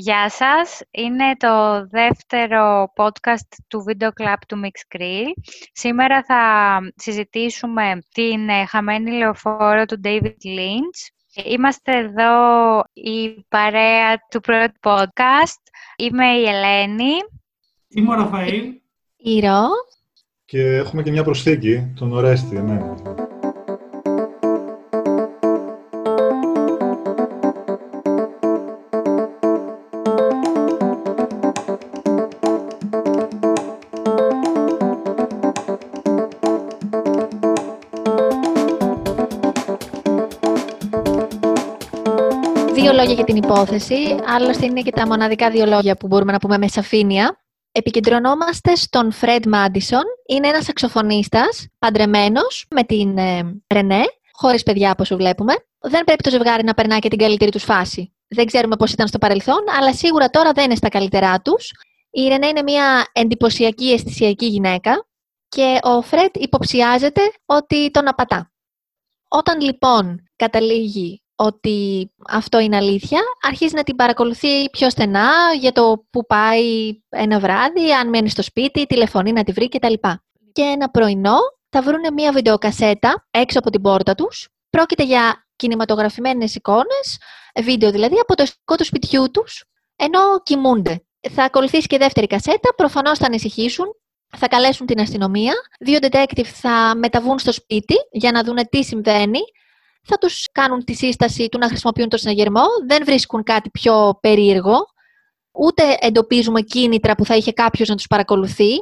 Γεια 0.00 0.30
σας. 0.30 0.80
Είναι 0.90 1.36
το 1.36 1.86
δεύτερο 1.90 2.92
podcast 2.96 3.56
του 3.68 3.84
Video 3.88 4.06
Club 4.06 4.36
του 4.48 4.60
Mix 4.64 4.96
Grill. 4.96 5.42
Σήμερα 5.72 6.22
θα 6.22 6.42
συζητήσουμε 6.96 7.98
την 8.12 8.48
ε, 8.48 8.66
χαμένη 8.66 9.10
λεωφόρο 9.10 9.84
του 9.84 10.00
David 10.04 10.24
Lynch. 10.24 11.00
Είμαστε 11.44 11.98
εδώ 11.98 12.34
η 12.92 13.44
παρέα 13.48 14.16
του 14.30 14.40
πρώτου 14.40 14.78
podcast. 14.82 15.62
Είμαι 15.96 16.26
η 16.26 16.44
Ελένη. 16.44 17.12
Είμαι 17.88 18.12
ο 18.12 18.14
Ραφαήλ. 18.14 18.64
Η 19.16 19.40
Ρο. 19.40 19.66
Και 20.44 20.60
έχουμε 20.60 21.02
και 21.02 21.10
μια 21.10 21.24
προσθήκη, 21.24 21.92
τον 21.96 22.12
Ορέστη, 22.12 22.60
ναι. 22.60 22.78
Δύο 42.80 42.92
λόγια 42.92 43.12
για 43.12 43.24
την 43.24 43.36
υπόθεση, 43.36 44.16
άλλωστε 44.26 44.66
είναι 44.66 44.82
και 44.82 44.90
τα 44.90 45.06
μοναδικά 45.06 45.50
δύο 45.50 45.66
λόγια 45.66 45.96
που 45.96 46.06
μπορούμε 46.06 46.32
να 46.32 46.38
πούμε 46.38 46.58
με 46.58 46.68
σαφήνεια. 46.68 47.40
Επικεντρωνόμαστε 47.72 48.74
στον 48.74 49.12
Φρέντ 49.12 49.46
Μάντισον. 49.46 50.02
Είναι 50.28 50.48
ένας 50.48 50.64
σαξοφωνίστας, 50.64 51.66
παντρεμένος 51.78 52.66
με 52.70 52.82
την 52.84 53.18
ε, 53.18 53.60
Ρενέ, 53.74 54.02
χωρίς 54.32 54.62
παιδιά 54.62 54.90
όπως 54.90 55.14
βλέπουμε. 55.14 55.54
Δεν 55.78 56.04
πρέπει 56.04 56.22
το 56.22 56.30
ζευγάρι 56.30 56.64
να 56.64 56.74
περνά 56.74 56.98
και 56.98 57.08
την 57.08 57.18
καλύτερη 57.18 57.50
τους 57.50 57.64
φάση. 57.64 58.14
Δεν 58.28 58.46
ξέρουμε 58.46 58.76
πώς 58.76 58.92
ήταν 58.92 59.06
στο 59.08 59.18
παρελθόν, 59.18 59.64
αλλά 59.78 59.94
σίγουρα 59.94 60.30
τώρα 60.30 60.52
δεν 60.52 60.64
είναι 60.64 60.74
στα 60.74 60.88
καλύτερά 60.88 61.40
τους. 61.40 61.70
Η 62.10 62.28
Ρενέ 62.28 62.46
είναι 62.46 62.62
μια 62.62 63.06
εντυπωσιακή 63.12 63.90
αισθησιακή 63.92 64.46
γυναίκα 64.46 65.06
και 65.48 65.78
ο 65.82 66.02
Φρέντ 66.02 66.30
υποψιάζεται 66.32 67.20
ότι 67.46 67.90
τον 67.90 68.08
απατά. 68.08 68.52
Όταν 69.28 69.60
λοιπόν 69.60 70.28
καταλήγει 70.36 71.22
ότι 71.40 72.10
αυτό 72.28 72.58
είναι 72.58 72.76
αλήθεια, 72.76 73.20
αρχίζει 73.40 73.74
να 73.74 73.82
την 73.82 73.96
παρακολουθεί 73.96 74.70
πιο 74.70 74.90
στενά 74.90 75.30
για 75.60 75.72
το 75.72 76.04
που 76.10 76.26
πάει 76.26 76.92
ένα 77.08 77.38
βράδυ, 77.38 77.92
αν 77.92 78.08
μένει 78.08 78.28
στο 78.28 78.42
σπίτι, 78.42 78.86
τηλεφωνεί 78.86 79.32
να 79.32 79.44
τη 79.44 79.52
βρει 79.52 79.68
κτλ. 79.68 79.92
Και 80.52 80.62
ένα 80.62 80.90
πρωινό 80.90 81.36
θα 81.70 81.82
βρουν 81.82 82.12
μια 82.14 82.32
βιντεοκασέτα 82.32 83.26
έξω 83.30 83.58
από 83.58 83.70
την 83.70 83.82
πόρτα 83.82 84.14
τους. 84.14 84.48
Πρόκειται 84.70 85.04
για 85.04 85.46
κινηματογραφημένες 85.56 86.54
εικόνες, 86.54 87.18
βίντεο 87.62 87.90
δηλαδή, 87.90 88.18
από 88.18 88.34
το 88.34 88.42
εσωτερικό 88.42 88.74
του 88.74 88.84
σπιτιού 88.84 89.30
τους, 89.30 89.64
ενώ 89.96 90.20
κοιμούνται. 90.42 91.02
Θα 91.30 91.44
ακολουθήσει 91.44 91.86
και 91.86 91.98
δεύτερη 91.98 92.26
κασέτα, 92.26 92.74
προφανώς 92.76 93.18
θα 93.18 93.26
ανησυχήσουν, 93.26 93.86
θα 94.36 94.48
καλέσουν 94.48 94.86
την 94.86 95.00
αστυνομία, 95.00 95.54
δύο 95.80 95.98
detective 96.02 96.44
θα 96.44 96.94
μεταβούν 96.96 97.38
στο 97.38 97.52
σπίτι 97.52 97.94
για 98.10 98.32
να 98.32 98.42
δουν 98.42 98.58
τι 98.70 98.84
συμβαίνει, 98.84 99.40
θα 100.08 100.18
τους 100.18 100.44
κάνουν 100.52 100.84
τη 100.84 100.94
σύσταση 100.94 101.48
του 101.48 101.58
να 101.58 101.68
χρησιμοποιούν 101.68 102.08
το 102.08 102.16
συναγερμό, 102.16 102.64
δεν 102.86 103.04
βρίσκουν 103.04 103.42
κάτι 103.42 103.70
πιο 103.70 104.18
περίεργο, 104.20 104.86
ούτε 105.52 105.96
εντοπίζουμε 106.00 106.60
κίνητρα 106.60 107.14
που 107.14 107.24
θα 107.24 107.36
είχε 107.36 107.52
κάποιος 107.52 107.88
να 107.88 107.94
τους 107.94 108.06
παρακολουθεί 108.06 108.76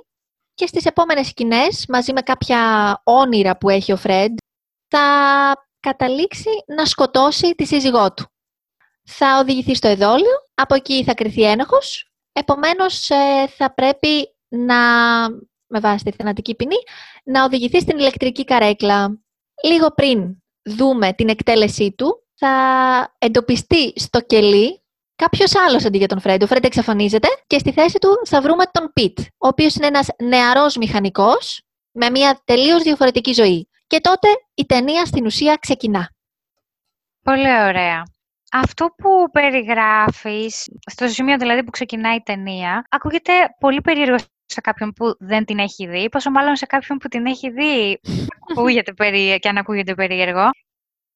και 0.55 0.67
στις 0.67 0.85
επόμενες 0.85 1.27
σκηνές, 1.27 1.85
μαζί 1.89 2.13
με 2.13 2.21
κάποια 2.21 2.61
όνειρα 3.05 3.57
που 3.57 3.69
έχει 3.69 3.93
ο 3.93 3.97
Φρέντ, 3.97 4.37
θα 4.89 5.07
καταλήξει 5.81 6.51
να 6.67 6.85
σκοτώσει 6.85 7.55
τη 7.55 7.67
σύζυγό 7.67 8.13
του. 8.13 8.25
Θα 9.03 9.39
οδηγηθεί 9.39 9.75
στο 9.75 9.89
εδόλιο, 9.89 10.35
από 10.55 10.75
εκεί 10.75 11.05
θα 11.05 11.15
κρυθεί 11.15 11.43
ένοχος, 11.43 12.11
επομένως 12.33 13.11
ε, 13.11 13.47
θα 13.57 13.75
πρέπει 13.75 14.35
να, 14.49 14.77
με 15.67 15.81
βάση 15.81 16.05
τη 16.05 16.11
θενατική 16.11 16.55
ποινή, 16.55 16.77
να 17.25 17.45
οδηγηθεί 17.45 17.81
στην 17.81 17.99
ηλεκτρική 17.99 18.45
καρέκλα. 18.45 19.21
Λίγο 19.65 19.91
πριν 19.91 20.37
δούμε 20.67 21.13
την 21.13 21.29
εκτέλεσή 21.29 21.93
του, 21.93 22.27
θα 22.35 23.17
εντοπιστεί 23.19 23.93
στο 23.97 24.21
κελί 24.21 24.83
κάποιος 25.17 25.57
άλλος 25.57 25.85
αντί 25.85 25.99
για 25.99 26.09
τον 26.09 26.21
Φρέντ. 26.21 26.43
Ο 26.43 26.47
Φρέντ 26.47 26.65
εξαφανίζεται 26.65 27.29
και 27.47 27.59
στη 27.59 27.73
θέση 27.73 27.99
του 27.99 28.09
θα 28.25 28.41
βρούμε 28.41 28.65
τον 28.73 28.91
Πιτ, 28.93 29.19
ο 29.21 29.47
οποίος 29.47 29.75
είναι 29.75 29.87
ένας 29.87 30.09
νεαρός 30.23 30.77
μηχανικός 30.77 31.63
με 31.93 32.11
μια 32.11 32.41
τελείως 32.45 32.83
διαφορετική 32.83 33.33
ζωή. 33.33 33.69
Και 33.87 34.01
τότε 34.01 34.29
η 34.55 34.67
ταινία 34.67 35.05
στην 35.05 35.27
ουσία 35.27 35.57
ξεκινά. 35.61 36.11
Πολύ 37.23 37.63
ωραία. 37.63 38.03
Αυτό 38.53 38.87
που 38.97 39.31
περιγράφεις, 39.33 40.69
στο 40.91 41.09
σημείο 41.09 41.37
δηλαδή 41.39 41.65
που 41.65 41.71
ξεκινάει 41.71 42.17
η 42.17 42.23
ταινία, 42.23 42.87
ακούγεται 42.89 43.33
πολύ 43.61 43.81
περίεργος 43.81 44.25
σε 44.47 44.61
κάποιον 44.61 44.93
που 44.93 45.17
δεν 45.19 45.45
την 45.45 45.59
έχει 45.59 45.87
δει, 45.87 46.09
πόσο 46.09 46.31
μάλλον 46.31 46.57
σε 46.57 46.67
κάποιον 46.67 46.99
που 46.99 47.09
την 47.09 47.27
έχει 47.27 47.51
δει 47.51 48.01
ακούγεται 48.51 48.93
περί... 48.93 49.39
και 49.39 49.49
αν 49.49 49.57
ακούγεται 49.57 49.95
περίεργο. 49.95 50.51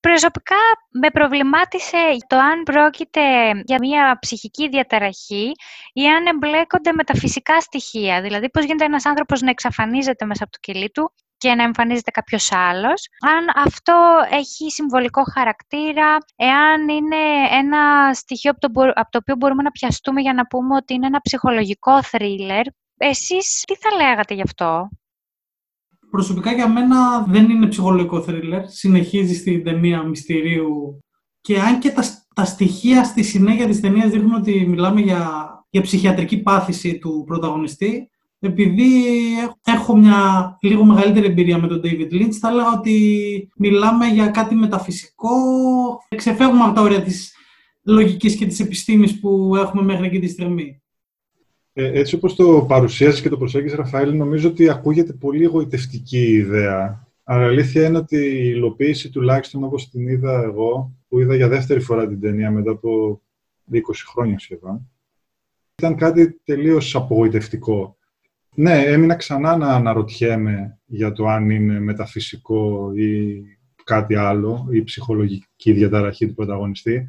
Προσωπικά 0.00 0.56
με 0.90 1.10
προβλημάτισε 1.10 1.96
το 2.26 2.36
αν 2.36 2.62
πρόκειται 2.62 3.20
για 3.64 3.78
μια 3.80 4.18
ψυχική 4.20 4.68
διαταραχή 4.68 5.52
ή 5.92 6.06
αν 6.08 6.26
εμπλέκονται 6.26 6.92
με 6.92 7.04
τα 7.04 7.14
φυσικά 7.14 7.60
στοιχεία. 7.60 8.22
Δηλαδή, 8.22 8.50
πώς 8.50 8.64
γίνεται 8.64 8.84
ένας 8.84 9.06
άνθρωπος 9.06 9.40
να 9.40 9.50
εξαφανίζεται 9.50 10.24
μέσα 10.24 10.42
από 10.42 10.52
το 10.52 10.58
κελί 10.60 10.90
του 10.90 11.12
και 11.36 11.54
να 11.54 11.62
εμφανίζεται 11.62 12.10
κάποιος 12.10 12.52
άλλος. 12.52 13.08
Αν 13.20 13.64
αυτό 13.64 14.18
έχει 14.30 14.70
συμβολικό 14.70 15.22
χαρακτήρα, 15.32 16.18
εάν 16.36 16.88
είναι 16.88 17.16
ένα 17.50 18.14
στοιχείο 18.14 18.50
από 18.50 18.60
το, 18.60 18.82
από 18.94 19.10
το 19.10 19.18
οποίο 19.18 19.36
μπορούμε 19.36 19.62
να 19.62 19.70
πιαστούμε 19.70 20.20
για 20.20 20.34
να 20.34 20.46
πούμε 20.46 20.76
ότι 20.76 20.94
είναι 20.94 21.06
ένα 21.06 21.20
ψυχολογικό 21.20 22.02
θρίλερ. 22.02 22.66
Εσείς 23.02 23.64
τι 23.66 23.74
θα 23.76 23.96
λέγατε 23.96 24.34
γι' 24.34 24.42
αυτό; 24.42 24.88
Προσωπικά 26.10 26.52
για 26.52 26.68
μένα 26.68 27.24
δεν 27.28 27.50
είναι 27.50 27.66
ψυχολογικό 27.66 28.22
θρίλερ. 28.22 28.68
Συνεχίζει 28.68 29.34
στην 29.34 29.64
ταινία 29.64 30.02
μυστηρίου 30.02 31.04
και 31.40 31.60
αν 31.60 31.78
και 31.78 31.90
τα, 31.90 32.02
τα 32.34 32.44
στοιχεία 32.44 33.04
στη 33.04 33.22
συνέχεια 33.22 33.66
της 33.66 33.80
ταινίας 33.80 34.10
δείχνουν 34.10 34.34
ότι 34.34 34.66
μιλάμε 34.66 35.00
για, 35.00 35.28
για 35.70 35.82
ψυχιατρική 35.82 36.38
πάθηση 36.38 36.98
του 36.98 37.24
πρωταγωνιστή, 37.26 38.10
επειδή 38.38 39.02
έχω 39.64 39.96
μια 39.96 40.56
λίγο 40.60 40.84
μεγαλύτερη 40.84 41.26
εμπειρία 41.26 41.58
με 41.58 41.66
τον 41.66 41.80
David 41.84 42.12
Lynch, 42.12 42.32
θα 42.40 42.48
έλεγα 42.48 42.72
ότι 42.72 43.48
μιλάμε 43.56 44.06
για 44.06 44.26
κάτι 44.26 44.54
μεταφυσικό. 44.54 45.30
Ξεφεύγουμε 46.16 46.64
από 46.64 46.74
τα 46.74 46.80
όρια 46.80 47.02
της 47.02 47.34
λογικής 47.82 48.36
και 48.36 48.46
της 48.46 48.60
επιστήμης 48.60 49.20
που 49.20 49.56
έχουμε 49.56 49.82
μέχρι 49.82 50.06
εκεί 50.06 50.18
τη 50.18 50.28
στιγμή. 50.28 50.79
Ε, 51.72 51.98
έτσι 51.98 52.14
όπως 52.14 52.34
το 52.34 52.64
παρουσίασες 52.68 53.20
και 53.20 53.28
το 53.28 53.36
προσέγγισες, 53.36 53.78
Ραφαήλ, 53.78 54.16
νομίζω 54.16 54.48
ότι 54.48 54.68
ακούγεται 54.68 55.12
πολύ 55.12 55.44
εγωιτευτική 55.44 56.32
ιδέα. 56.32 57.08
Αλλά 57.24 57.44
αλήθεια 57.46 57.86
είναι 57.86 57.98
ότι 57.98 58.16
η 58.16 58.52
υλοποίηση, 58.54 59.10
τουλάχιστον 59.10 59.64
όπως 59.64 59.90
την 59.90 60.08
είδα 60.08 60.42
εγώ, 60.42 60.92
που 61.08 61.20
είδα 61.20 61.34
για 61.36 61.48
δεύτερη 61.48 61.80
φορά 61.80 62.08
την 62.08 62.20
ταινία 62.20 62.50
μετά 62.50 62.70
από 62.70 63.22
20 63.72 63.78
χρόνια 64.12 64.38
σχεδόν, 64.38 64.90
ήταν 65.74 65.96
κάτι 65.96 66.40
τελείως 66.44 66.94
απογοητευτικό. 66.94 67.96
Ναι, 68.54 68.82
έμεινα 68.82 69.14
ξανά 69.14 69.56
να 69.56 69.68
αναρωτιέμαι 69.74 70.78
για 70.86 71.12
το 71.12 71.26
αν 71.26 71.50
είναι 71.50 71.80
μεταφυσικό 71.80 72.92
ή 72.94 73.42
κάτι 73.84 74.14
άλλο, 74.14 74.68
ή 74.70 74.82
ψυχολογική 74.82 75.72
διαταραχή 75.72 76.26
του 76.26 76.34
πρωταγωνιστή. 76.34 77.08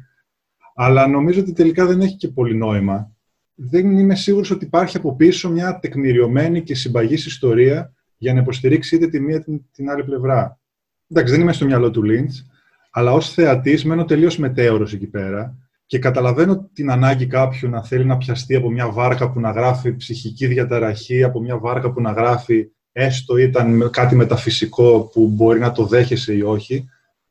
Αλλά 0.74 1.06
νομίζω 1.06 1.40
ότι 1.40 1.52
τελικά 1.52 1.86
δεν 1.86 2.00
έχει 2.00 2.16
και 2.16 2.28
πολύ 2.28 2.54
νόημα. 2.54 3.12
Δεν 3.54 3.98
είμαι 3.98 4.14
σίγουρος 4.14 4.50
ότι 4.50 4.64
υπάρχει 4.64 4.96
από 4.96 5.16
πίσω 5.16 5.50
μια 5.50 5.78
τεκμηριωμένη 5.78 6.62
και 6.62 6.74
συμπαγής 6.74 7.26
ιστορία 7.26 7.92
για 8.16 8.34
να 8.34 8.40
υποστηρίξει 8.40 8.96
είτε 8.96 9.08
τη 9.08 9.20
μία 9.20 9.36
είτε 9.36 9.60
την 9.72 9.90
άλλη 9.90 10.04
πλευρά. 10.04 10.60
Εντάξει, 11.08 11.32
δεν 11.32 11.42
είμαι 11.42 11.52
στο 11.52 11.64
μυαλό 11.64 11.90
του 11.90 12.02
Λίντς, 12.02 12.46
αλλά 12.90 13.12
ως 13.12 13.32
θεατής 13.32 13.84
μένω 13.84 14.04
τελείως 14.04 14.38
μετέωρος 14.38 14.92
εκεί 14.92 15.06
πέρα 15.06 15.56
και 15.86 15.98
καταλαβαίνω 15.98 16.70
την 16.72 16.90
ανάγκη 16.90 17.26
κάποιου 17.26 17.68
να 17.68 17.84
θέλει 17.84 18.04
να 18.04 18.16
πιαστεί 18.16 18.54
από 18.54 18.70
μια 18.70 18.90
βάρκα 18.90 19.30
που 19.30 19.40
να 19.40 19.50
γράφει 19.50 19.96
ψυχική 19.96 20.46
διαταραχή, 20.46 21.22
από 21.22 21.40
μια 21.40 21.58
βάρκα 21.58 21.92
που 21.92 22.00
να 22.00 22.12
γράφει 22.12 22.70
έστω 22.92 23.36
ήταν 23.36 23.90
κάτι 23.90 24.14
μεταφυσικό 24.14 25.10
που 25.12 25.28
μπορεί 25.28 25.58
να 25.60 25.72
το 25.72 25.86
δέχεσαι 25.86 26.34
ή 26.34 26.42
όχι. 26.42 26.88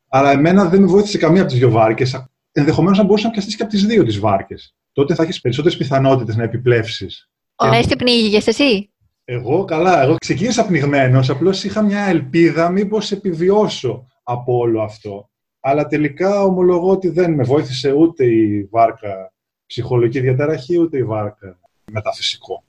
Αλλά 0.07 0.31
εμένα 0.31 0.65
δεν 0.65 0.81
με 0.81 0.85
βοήθησε 0.85 1.18
καμία 1.18 1.41
από 1.41 1.50
τις 1.50 1.59
δύο 1.59 1.69
βάρκες. 1.69 2.25
Ενδεχομένως 2.51 2.97
να 2.97 3.03
μπορούσε 3.03 3.25
να 3.25 3.31
πιαστείς 3.31 3.56
και 3.56 3.62
από 3.63 3.71
τις 3.71 3.85
δύο 3.85 4.03
τις 4.03 4.19
βάρκες. 4.19 4.75
Τότε 4.91 5.15
θα 5.15 5.23
έχεις 5.23 5.41
περισσότερες 5.41 5.77
πιθανότητες 5.77 6.35
να 6.35 6.43
επιπλέψεις. 6.43 7.29
Ωραία, 7.55 7.81
τι 7.81 7.95
πνίγηκες 7.95 8.47
εσύ; 8.47 8.91
Εγώ 9.25 9.65
καλά. 9.65 10.01
Εγώ 10.01 10.15
ξεκίνησα 10.15 10.65
πνιγμένος. 10.65 11.29
Απλώς 11.29 11.63
είχα 11.63 11.81
μια 11.81 12.03
ελπίδα 12.03 12.69
μήπως 12.69 13.11
επιβιώσω 13.11 14.07
από 14.23 14.57
όλο 14.57 14.81
αυτό. 14.81 15.29
Αλλά 15.59 15.88
τελικά 15.88 16.43
ομολογώ 16.43 16.89
ότι 16.89 17.09
δεν 17.09 17.33
με 17.33 17.43
βοήθησε 17.43 17.91
ούτε 17.91 18.25
η 18.25 18.67
βάρκα 18.71 19.33
ψυχολογική 19.65 20.19
διαταραχή, 20.19 20.79
ούτε 20.79 20.97
η 20.97 21.03
βάρκα 21.03 21.59
μεταφυσικό. 21.91 22.63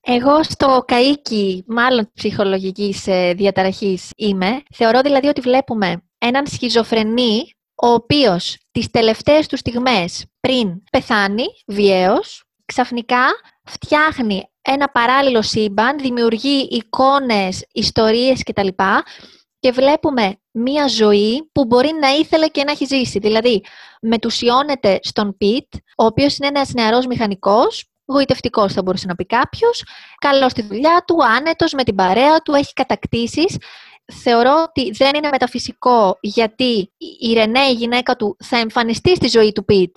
Εγώ 0.00 0.42
στο 0.42 0.84
καΐκι, 0.86 1.58
μάλλον 1.66 2.10
ψυχολογικής 2.14 3.06
ε, 3.06 3.32
διαταραχής 3.32 4.10
είμαι. 4.16 4.62
Θεωρώ 4.74 5.00
δηλαδή 5.00 5.26
ότι 5.26 5.40
βλέπουμε 5.40 6.02
έναν 6.18 6.46
σχιζοφρενή, 6.46 7.52
ο 7.82 7.86
οποίος 7.86 8.58
τις 8.70 8.90
τελευταίες 8.90 9.46
του 9.46 9.56
στιγμές 9.56 10.24
πριν 10.40 10.82
πεθάνει 10.90 11.44
βιαίως, 11.66 12.44
ξαφνικά 12.64 13.24
φτιάχνει 13.64 14.50
ένα 14.62 14.88
παράλληλο 14.88 15.42
σύμπαν, 15.42 15.98
δημιουργεί 15.98 16.68
εικόνες, 16.70 17.66
ιστορίες 17.72 18.42
κτλ. 18.42 18.68
Και 19.58 19.70
βλέπουμε 19.70 20.36
μία 20.50 20.86
ζωή 20.86 21.50
που 21.52 21.64
μπορεί 21.64 21.90
να 22.00 22.08
ήθελε 22.08 22.48
και 22.48 22.64
να 22.64 22.70
έχει 22.70 22.84
ζήσει. 22.84 23.18
Δηλαδή, 23.18 23.64
μετουσιώνεται 24.00 24.98
στον 25.02 25.36
Πιτ, 25.36 25.74
ο 25.74 26.04
οποίος 26.04 26.36
είναι 26.36 26.48
ένας 26.48 26.72
νεαρός 26.72 27.06
μηχανικός, 27.06 27.92
γοητευτικός 28.04 28.72
θα 28.72 28.82
μπορούσε 28.82 29.06
να 29.06 29.14
πει 29.14 29.26
κάποιος, 29.26 29.84
καλός 30.18 30.50
στη 30.50 30.62
δουλειά 30.62 31.04
του, 31.06 31.24
άνετος 31.24 31.72
με 31.72 31.84
την 31.84 31.94
παρέα 31.94 32.42
του, 32.42 32.54
έχει 32.54 32.72
κατακτήσεις. 32.72 33.56
Θεωρώ 34.12 34.64
ότι 34.68 34.90
δεν 34.90 35.14
είναι 35.14 35.28
μεταφυσικό 35.28 36.18
γιατί 36.20 36.92
η 37.20 37.32
Ρενέ, 37.32 37.60
η 37.60 37.72
γυναίκα 37.72 38.16
του, 38.16 38.36
θα 38.44 38.56
εμφανιστεί 38.56 39.16
στη 39.16 39.28
ζωή 39.28 39.52
του 39.52 39.64
Πιτ 39.64 39.96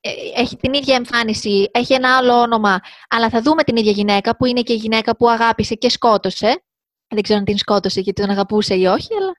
ε, 0.00 0.40
έχει 0.40 0.56
την 0.56 0.72
ίδια 0.72 0.94
εμφάνιση, 0.94 1.68
έχει 1.70 1.94
ένα 1.94 2.16
άλλο 2.16 2.32
όνομα, 2.32 2.80
αλλά 3.08 3.30
θα 3.30 3.42
δούμε 3.42 3.62
την 3.62 3.76
ίδια 3.76 3.90
γυναίκα 3.90 4.36
που 4.36 4.46
είναι 4.46 4.62
και 4.62 4.72
η 4.72 4.76
γυναίκα 4.76 5.16
που 5.16 5.30
αγάπησε 5.30 5.74
και 5.74 5.90
σκότωσε. 5.90 6.62
Δεν 7.08 7.22
ξέρω 7.22 7.38
αν 7.38 7.44
την 7.44 7.58
σκότωσε 7.58 8.00
γιατί 8.00 8.20
τον 8.22 8.30
αγαπούσε 8.30 8.74
ή 8.74 8.84
όχι, 8.84 9.08
αλλά... 9.14 9.32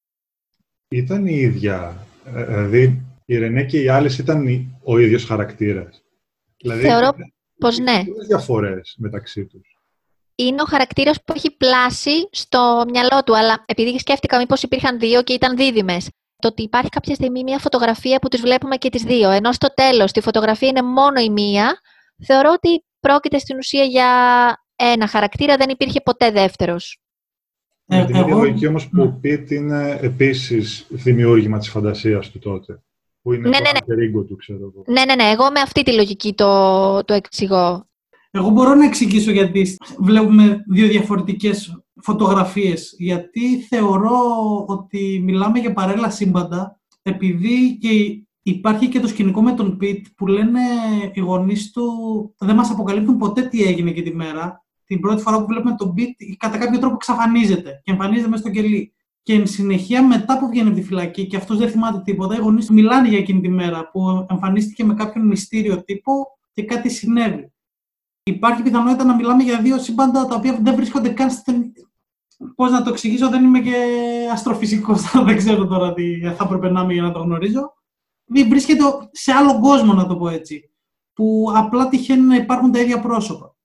Ήταν 0.87 1.25
η 1.25 1.35
ίδια. 1.35 2.07
Ε, 2.25 2.45
δηλαδή, 2.45 3.01
η 3.25 3.37
Ρενέ 3.37 3.63
και 3.63 3.81
οι 3.81 3.87
άλλες 3.87 4.17
ήταν 4.17 4.67
ο 4.83 4.97
ίδιος 4.97 5.25
χαρακτήρας. 5.25 6.03
Δηλαδή, 6.57 6.81
Θεωρώ 6.81 7.13
πως 7.59 7.77
ναι. 7.77 8.03
διαφορές 8.27 8.95
μεταξύ 8.97 9.45
τους. 9.45 9.78
Είναι 10.39 10.61
ο 10.61 10.65
χαρακτήρας 10.65 11.23
που 11.23 11.33
έχει 11.35 11.51
πλάσει 11.51 12.29
στο 12.31 12.85
μυαλό 12.89 13.23
του, 13.25 13.37
αλλά 13.37 13.63
επειδή 13.65 13.99
σκέφτηκα 13.99 14.37
μήπως 14.37 14.63
υπήρχαν 14.63 14.99
δύο 14.99 15.23
και 15.23 15.33
ήταν 15.33 15.55
δίδυμες 15.55 16.09
το 16.39 16.47
ότι 16.47 16.61
υπάρχει 16.61 16.89
κάποια 16.89 17.15
στιγμή 17.15 17.43
μια 17.43 17.59
φωτογραφία 17.59 18.19
που 18.19 18.27
τις 18.27 18.41
βλέπουμε 18.41 18.75
και 18.75 18.89
τις 18.89 19.03
δύο, 19.03 19.29
ενώ 19.29 19.51
στο 19.51 19.73
τέλος 19.73 20.11
τη 20.11 20.21
φωτογραφία 20.21 20.67
είναι 20.67 20.81
μόνο 20.81 21.19
η 21.19 21.29
μία, 21.29 21.79
θεωρώ 22.25 22.51
ότι 22.51 22.83
πρόκειται 22.99 23.37
στην 23.37 23.57
ουσία 23.57 23.83
για 23.83 24.07
ένα 24.75 25.07
χαρακτήρα, 25.07 25.55
δεν 25.57 25.69
υπήρχε 25.69 26.01
ποτέ 26.01 26.31
δεύτερος. 26.31 26.99
Με 27.85 28.05
την 28.05 28.15
ίδια 28.15 28.35
λογική 28.35 28.67
όμως 28.67 28.89
που 28.89 29.01
ο 29.01 29.17
Πίτ 29.21 29.51
είναι 29.51 29.99
επίσης 30.01 30.85
δημιούργημα 30.89 31.57
της 31.57 31.69
φαντασίας 31.69 32.29
του 32.29 32.39
τότε. 32.39 32.83
Που 33.21 33.33
είναι 33.33 33.49
ναι, 33.49 33.57
το 33.57 33.63
ναι, 33.63 34.05
ναι. 34.05 34.23
του, 34.23 34.35
ξέρω 34.35 34.59
εγώ. 34.59 34.83
Ναι, 34.87 35.05
ναι, 35.05 35.15
ναι. 35.15 35.29
Εγώ 35.29 35.51
με 35.51 35.59
αυτή 35.59 35.83
τη 35.83 35.93
λογική 35.93 36.33
το, 36.33 37.03
το 37.03 37.13
εξηγώ. 37.13 37.88
Εγώ 38.31 38.49
μπορώ 38.49 38.75
να 38.75 38.85
εξηγήσω 38.85 39.31
γιατί 39.31 39.77
βλέπουμε 39.97 40.63
δύο 40.67 40.87
διαφορετικές 40.87 41.83
φωτογραφίες. 42.01 42.95
Γιατί 42.97 43.61
θεωρώ 43.61 44.19
ότι 44.67 45.21
μιλάμε 45.23 45.59
για 45.59 45.73
παρέλα 45.73 46.09
σύμπαντα, 46.09 46.79
επειδή 47.01 47.77
και 47.77 48.23
υπάρχει 48.41 48.87
και 48.87 48.99
το 48.99 49.07
σκηνικό 49.07 49.41
με 49.41 49.51
τον 49.51 49.77
Πιτ 49.77 50.05
που 50.15 50.27
λένε 50.27 50.59
οι 51.13 51.19
γονείς 51.19 51.71
του 51.71 51.85
δεν 52.37 52.55
μας 52.55 52.71
αποκαλύπτουν 52.71 53.17
ποτέ 53.17 53.41
τι 53.41 53.63
έγινε 53.63 53.91
και 53.91 54.01
τη 54.01 54.15
μέρα. 54.15 54.65
Την 54.85 54.99
πρώτη 54.99 55.21
φορά 55.21 55.39
που 55.39 55.45
βλέπουμε 55.45 55.75
τον 55.75 55.93
Πιτ 55.93 56.09
κατά 56.37 56.57
κάποιο 56.57 56.79
τρόπο 56.79 56.95
εξαφανίζεται 56.95 57.81
και 57.83 57.91
εμφανίζεται 57.91 58.29
μέσα 58.29 58.41
στο 58.41 58.51
κελί. 58.51 58.93
Και 59.23 59.33
εν 59.33 59.47
συνεχεία, 59.47 60.07
μετά 60.07 60.39
που 60.39 60.47
βγαίνει 60.47 60.67
από 60.67 60.77
τη 60.77 60.83
φυλακή 60.83 61.27
και 61.27 61.37
αυτός 61.37 61.57
δεν 61.57 61.69
θυμάται 61.69 62.01
τίποτα, 62.05 62.35
οι 62.35 62.39
γονείς 62.39 62.69
μιλάνε 62.69 63.07
για 63.07 63.17
εκείνη 63.17 63.41
τη 63.41 63.49
μέρα 63.49 63.89
που 63.89 64.25
εμφανίστηκε 64.29 64.83
με 64.83 64.93
κάποιον 64.93 65.27
μυστήριο 65.27 65.83
τύπο 65.83 66.11
και 66.53 66.63
κάτι 66.63 66.89
συνέβη 66.89 67.51
υπάρχει 68.29 68.61
πιθανότητα 68.61 69.03
να 69.03 69.15
μιλάμε 69.15 69.43
για 69.43 69.61
δύο 69.61 69.79
σύμπαντα 69.79 70.25
τα 70.25 70.35
οποία 70.35 70.59
δεν 70.61 70.75
βρίσκονται 70.75 71.09
καν 71.09 71.31
στην. 71.31 71.71
Πώς 72.55 72.71
να 72.71 72.83
το 72.83 72.89
εξηγήσω, 72.89 73.29
δεν 73.29 73.43
είμαι 73.43 73.59
και 73.59 73.75
αστροφυσικός, 74.31 75.11
δεν 75.25 75.37
ξέρω 75.37 75.67
τώρα 75.67 75.93
τι 75.93 76.21
θα 76.21 76.43
έπρεπε 76.43 76.69
να 76.69 76.81
είμαι 76.81 76.93
για 76.93 77.01
να 77.01 77.11
το 77.11 77.19
γνωρίζω. 77.19 77.73
Βρίσκεται 78.49 78.83
σε 79.11 79.31
άλλο 79.31 79.59
κόσμο, 79.59 79.93
να 79.93 80.07
το 80.07 80.17
πω 80.17 80.29
έτσι. 80.29 80.73
Που 81.13 81.51
απλά 81.55 81.89
τυχαίνει 81.89 82.21
να 82.21 82.35
υπάρχουν 82.35 82.71
τα 82.71 82.79
ίδια 82.79 82.99
πρόσωπα. 82.99 83.55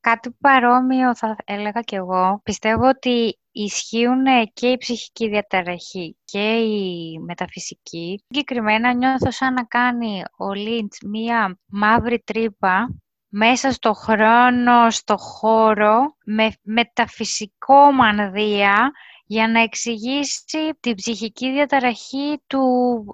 Κάτι 0.00 0.30
παρόμοιο 0.40 1.16
θα 1.16 1.36
έλεγα 1.44 1.80
κι 1.80 1.94
εγώ. 1.94 2.40
Πιστεύω 2.42 2.88
ότι 2.88 3.38
ισχύουν 3.52 4.24
και 4.52 4.68
η 4.68 4.76
ψυχική 4.76 5.28
διαταραχή 5.28 6.16
και 6.24 6.54
η 6.54 7.18
μεταφυσική. 7.18 8.24
Συγκεκριμένα 8.26 8.94
νιώθω 8.94 9.30
σαν 9.30 9.52
να 9.52 9.64
κάνει 9.64 10.22
ο 10.38 10.52
Λίντς 10.52 10.98
μία 11.06 11.58
μαύρη 11.66 12.22
τρύπα 12.24 12.94
μέσα 13.36 13.72
στο 13.72 13.92
χρόνο, 13.92 14.90
στο 14.90 15.16
χώρο, 15.16 16.16
με 16.24 16.50
μεταφυσικό 16.62 17.92
μανδύα, 17.92 18.90
για 19.26 19.48
να 19.48 19.60
εξηγήσει 19.60 20.78
την 20.80 20.94
ψυχική 20.94 21.52
διαταραχή 21.52 22.42
του 22.46 22.62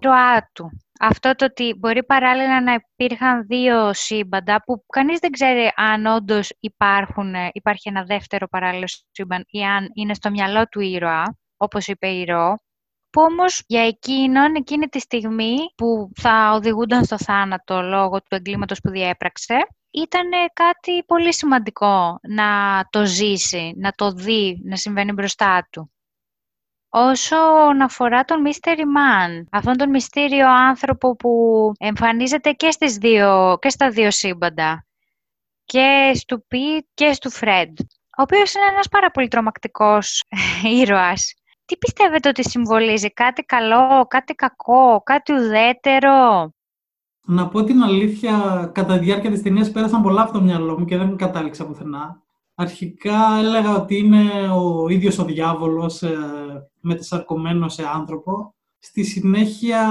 ροάτου. 0.03 0.71
Αυτό 1.01 1.35
το 1.35 1.45
ότι 1.45 1.75
μπορεί 1.79 2.05
παράλληλα 2.05 2.63
να 2.63 2.73
υπήρχαν 2.73 3.47
δύο 3.47 3.93
σύμπαντα 3.93 4.63
που 4.65 4.85
κανείς 4.87 5.19
δεν 5.19 5.31
ξέρει 5.31 5.73
αν 5.77 6.07
όντως 6.07 6.53
υπάρχουν, 6.61 7.35
υπάρχει 7.53 7.89
ένα 7.89 8.05
δεύτερο 8.05 8.49
παράλληλο 8.49 8.87
σύμπαν 9.11 9.45
ή 9.47 9.65
αν 9.65 9.89
είναι 9.95 10.15
στο 10.15 10.31
μυαλό 10.31 10.69
του 10.69 10.81
ήρωα, 10.81 11.39
όπως 11.57 11.87
είπε 11.87 12.09
η 12.09 12.25
Ρο, 12.25 12.55
που 13.11 13.23
όμως 13.23 13.63
για 13.67 13.87
εκείνον, 13.87 14.55
εκείνη 14.55 14.87
τη 14.87 14.99
στιγμή 14.99 15.57
που 15.77 16.11
θα 16.21 16.53
οδηγούνταν 16.55 17.05
στο 17.05 17.19
θάνατο 17.19 17.83
λόγω 17.83 18.19
του 18.19 18.35
εγκλήματος 18.35 18.81
που 18.81 18.91
διέπραξε, 18.91 19.57
ήταν 19.91 20.31
κάτι 20.53 21.05
πολύ 21.07 21.35
σημαντικό 21.35 22.19
να 22.23 22.81
το 22.91 23.05
ζήσει, 23.05 23.75
να 23.77 23.93
το 23.93 24.11
δει, 24.11 24.61
να 24.65 24.77
συμβαίνει 24.77 25.13
μπροστά 25.13 25.69
του. 25.71 25.93
Όσον 26.89 27.81
αφορά 27.81 28.25
τον 28.25 28.45
Mystery 28.47 28.81
Man, 28.81 29.43
αυτόν 29.51 29.77
τον 29.77 29.91
μυστήριο 29.91 30.51
άνθρωπο 30.51 31.17
που 31.17 31.31
εμφανίζεται 31.79 32.53
και, 32.53 32.71
στις 32.71 32.97
δύο, 32.97 33.59
και 33.61 33.69
στα 33.69 33.91
δύο 33.91 34.11
σύμπαντα, 34.11 34.87
και 35.65 36.13
στο 36.15 36.39
Πι 36.39 36.89
και 36.95 37.13
στο 37.13 37.31
Φρέντ, 37.31 37.79
ο 38.19 38.23
οποίος 38.23 38.55
είναι 38.55 38.65
ένας 38.73 38.89
πάρα 38.89 39.11
πολύ 39.11 39.29
τρομακτικός 39.29 40.25
ήρωας. 40.81 41.35
Τι 41.65 41.77
πιστεύετε 41.77 42.29
ότι 42.29 42.49
συμβολίζει, 42.49 43.13
κάτι 43.13 43.43
καλό, 43.43 44.07
κάτι 44.07 44.35
κακό, 44.35 45.03
κάτι 45.03 45.33
ουδέτερο; 45.33 46.51
Να 47.27 47.49
πω 47.49 47.65
την 47.65 47.83
αλήθεια, 47.83 48.71
κατά 48.75 48.99
τη 48.99 49.05
διάρκεια 49.05 49.31
της 49.31 49.43
ταινίας 49.43 49.71
πέρασαν 49.71 50.03
πολλά 50.03 50.23
από 50.23 50.33
το 50.33 50.41
μυαλό 50.41 50.79
μου 50.79 50.85
και 50.85 50.97
δεν 50.97 51.17
κατάληξα 51.17 51.67
πουθενά. 51.67 52.23
Αρχικά 52.55 53.39
έλεγα 53.39 53.77
ότι 53.77 53.97
είναι 53.97 54.29
ο 54.51 54.89
ίδιος 54.89 55.19
ο 55.19 55.25
διάβολος 55.25 56.03
ε, 56.03 56.17
μετασαρκωμένο 56.81 57.69
σε 57.69 57.83
άνθρωπο. 57.95 58.55
Στη 58.79 59.05
συνέχεια 59.05 59.89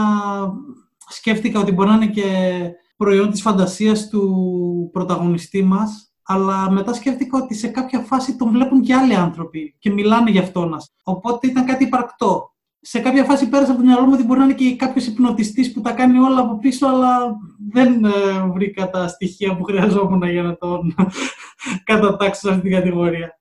σκέφτηκα 1.07 1.59
ότι 1.59 1.71
μπορεί 1.71 1.89
να 1.89 1.95
είναι 1.95 2.07
και 2.07 2.59
προϊόν 2.97 3.29
της 3.31 3.41
φαντασίας 3.41 4.09
του 4.09 4.89
πρωταγωνιστή 4.93 5.63
μας, 5.63 6.13
αλλά 6.23 6.71
μετά 6.71 6.93
σκέφτηκα 6.93 7.37
ότι 7.37 7.55
σε 7.55 7.67
κάποια 7.67 7.99
φάση 7.99 8.37
τον 8.37 8.49
βλέπουν 8.51 8.81
και 8.81 8.93
άλλοι 8.95 9.15
άνθρωποι 9.15 9.75
και 9.79 9.91
μιλάνε 9.91 10.31
για 10.31 10.41
αυτόν. 10.41 10.77
Οπότε 11.03 11.47
ήταν 11.47 11.65
κάτι 11.65 11.83
υπαρκτό 11.83 12.53
σε 12.81 12.99
κάποια 12.99 13.23
φάση 13.23 13.49
πέρασε 13.49 13.71
από 13.71 13.79
το 13.79 13.85
μυαλό 13.85 14.05
μου 14.05 14.13
ότι 14.13 14.23
μπορεί 14.23 14.39
να 14.39 14.45
είναι 14.45 14.53
και 14.53 14.75
κάποιος 14.75 15.07
υπνοτιστής 15.07 15.71
που 15.71 15.81
τα 15.81 15.91
κάνει 15.91 16.17
όλα 16.17 16.39
από 16.39 16.57
πίσω, 16.57 16.87
αλλά 16.87 17.35
δεν 17.71 18.03
ε, 18.03 18.09
βρήκα 18.53 18.89
τα 18.89 19.07
στοιχεία 19.07 19.55
που 19.55 19.63
χρειαζόμουν 19.63 20.23
για 20.29 20.43
να 20.43 20.57
τον 20.57 20.95
κατατάξω 21.83 22.39
σε 22.39 22.49
αυτή 22.49 22.61
την 22.61 22.71
κατηγορία. 22.71 23.39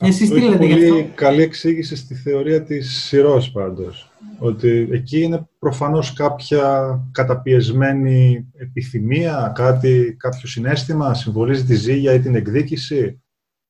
Εσείς 0.00 0.30
τι 0.30 0.40
λέτε 0.40 0.64
γι' 0.64 0.72
αυτό; 0.72 0.88
Πολύ 0.88 1.12
καλή 1.14 1.42
εξήγηση 1.42 1.96
στη 1.96 2.14
θεωρία 2.14 2.62
της 2.62 3.04
σειρός 3.04 3.50
πάντως. 3.50 4.10
Ότι 4.38 4.88
εκεί 4.90 5.20
είναι 5.20 5.48
προφανώς 5.58 6.12
κάποια 6.12 6.98
καταπιεσμένη 7.12 8.48
επιθυμία, 8.56 9.52
κάτι, 9.54 10.16
κάποιο 10.18 10.48
συνέστημα, 10.48 11.14
συμβολίζει 11.14 11.64
τη 11.64 11.74
ζήγια 11.74 12.12
ή 12.12 12.20
την 12.20 12.34
εκδίκηση. 12.34 13.22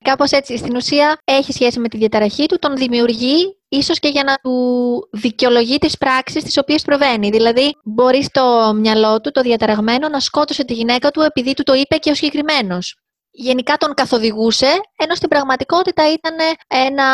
Κάπως 0.05 0.31
έτσι, 0.31 0.57
στην 0.57 0.77
ουσία 0.77 1.19
έχει 1.25 1.53
σχέση 1.53 1.81
με 1.81 1.89
τη 1.89 1.97
διαταραχή 1.97 2.47
του, 2.47 2.59
τον 2.59 2.77
δημιουργεί 2.77 3.59
ίσως 3.69 3.99
και 3.99 4.09
για 4.09 4.25
να 4.25 4.35
του 4.35 5.09
δικαιολογεί 5.13 5.79
τις 5.79 5.99
πράξεις 5.99 6.43
τις 6.45 6.57
οποίες 6.59 6.83
προβαίνει. 6.83 7.31
Δηλαδή, 7.31 7.75
μπορεί 7.85 8.23
στο 8.23 8.73
μυαλό 8.77 9.21
του, 9.21 9.31
το 9.31 9.41
διαταραγμένο, 9.41 10.09
να 10.09 10.21
σκότωσε 10.21 10.65
τη 10.65 10.73
γυναίκα 10.75 11.11
του 11.11 11.21
επειδή 11.21 11.55
του 11.55 11.63
το 11.63 11.75
είπε 11.75 11.97
και 11.97 12.11
ο 12.11 12.15
συγκεκριμένος. 12.15 12.97
Γενικά 13.31 13.77
τον 13.77 13.95
καθοδηγούσε, 13.95 14.81
ενώ 14.97 15.15
στην 15.15 15.29
πραγματικότητα 15.29 16.13
ήταν 16.13 16.35
ένα 16.67 17.07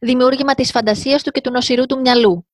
δημιούργημα 0.00 0.54
της 0.54 0.70
φαντασίας 0.70 1.22
του 1.22 1.30
και 1.30 1.40
του 1.40 1.50
νοσηρού 1.50 1.86
του 1.86 2.00
μυαλού. 2.00 2.46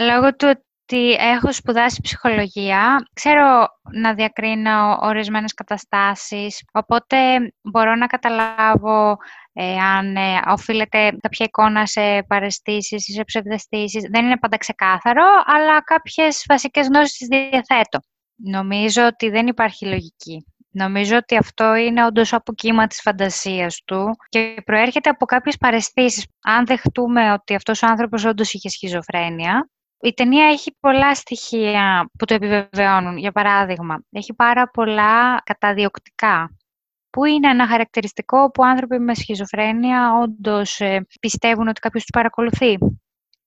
Λόγω 0.00 0.36
του 0.36 0.62
ότι 0.90 1.12
έχω 1.12 1.52
σπουδάσει 1.52 2.00
ψυχολογία, 2.00 3.08
ξέρω 3.12 3.68
να 3.92 4.14
διακρίνω 4.14 4.98
ορισμένες 5.00 5.54
καταστάσεις, 5.54 6.62
οπότε 6.72 7.16
μπορώ 7.62 7.94
να 7.94 8.06
καταλάβω 8.06 9.16
ε, 9.52 9.76
αν 9.76 10.16
ε, 10.16 10.40
οφείλεται 10.46 10.98
κάποια 11.20 11.46
εικόνα 11.46 11.86
σε 11.86 12.22
παρεστήσεις 12.26 13.08
ή 13.08 13.12
σε 13.12 13.24
ψευδεστήσεις. 13.24 14.08
Δεν 14.10 14.24
είναι 14.24 14.38
πάντα 14.38 14.56
ξεκάθαρο, 14.56 15.24
αλλά 15.46 15.82
κάποιες 15.82 16.44
βασικές 16.48 16.86
γνώσεις 16.86 17.16
τις 17.16 17.28
διαθέτω. 17.28 17.98
Νομίζω 18.36 19.06
ότι 19.06 19.28
δεν 19.28 19.46
υπάρχει 19.46 19.86
λογική. 19.86 20.46
Νομίζω 20.70 21.16
ότι 21.16 21.36
αυτό 21.36 21.74
είναι 21.74 22.04
όντως 22.04 22.32
από 22.32 22.52
κύμα 22.52 22.86
της 22.86 23.00
φαντασίας 23.00 23.82
του 23.84 24.16
και 24.28 24.54
προέρχεται 24.64 25.10
από 25.10 25.24
κάποιες 25.24 25.56
παρεστήσεις. 25.56 26.26
Αν 26.42 26.66
δεχτούμε 26.66 27.32
ότι 27.32 27.54
αυτός 27.54 27.82
ο 27.82 27.86
άνθρωπος 27.86 28.24
όντως 28.24 28.52
είχε 28.52 28.68
σχιζοφρένεια, 28.68 29.68
Η 30.00 30.12
ταινία 30.14 30.46
έχει 30.46 30.76
πολλά 30.80 31.14
στοιχεία 31.14 32.10
που 32.18 32.24
το 32.24 32.34
επιβεβαιώνουν. 32.34 33.16
Για 33.16 33.32
παράδειγμα, 33.32 34.02
έχει 34.10 34.34
πάρα 34.34 34.70
πολλά 34.70 35.42
καταδιοκτικά 35.44 36.56
που 37.10 37.24
είναι 37.24 37.50
ένα 37.50 37.66
χαρακτηριστικό 37.66 38.50
που 38.50 38.64
άνθρωποι 38.64 38.98
με 38.98 39.14
σχιζοφρένεια 39.14 40.12
όντως 40.22 40.80
ε, 40.80 41.06
πιστεύουν 41.20 41.68
ότι 41.68 41.80
κάποιος 41.80 42.02
τους 42.02 42.12
παρακολουθεί; 42.12 42.78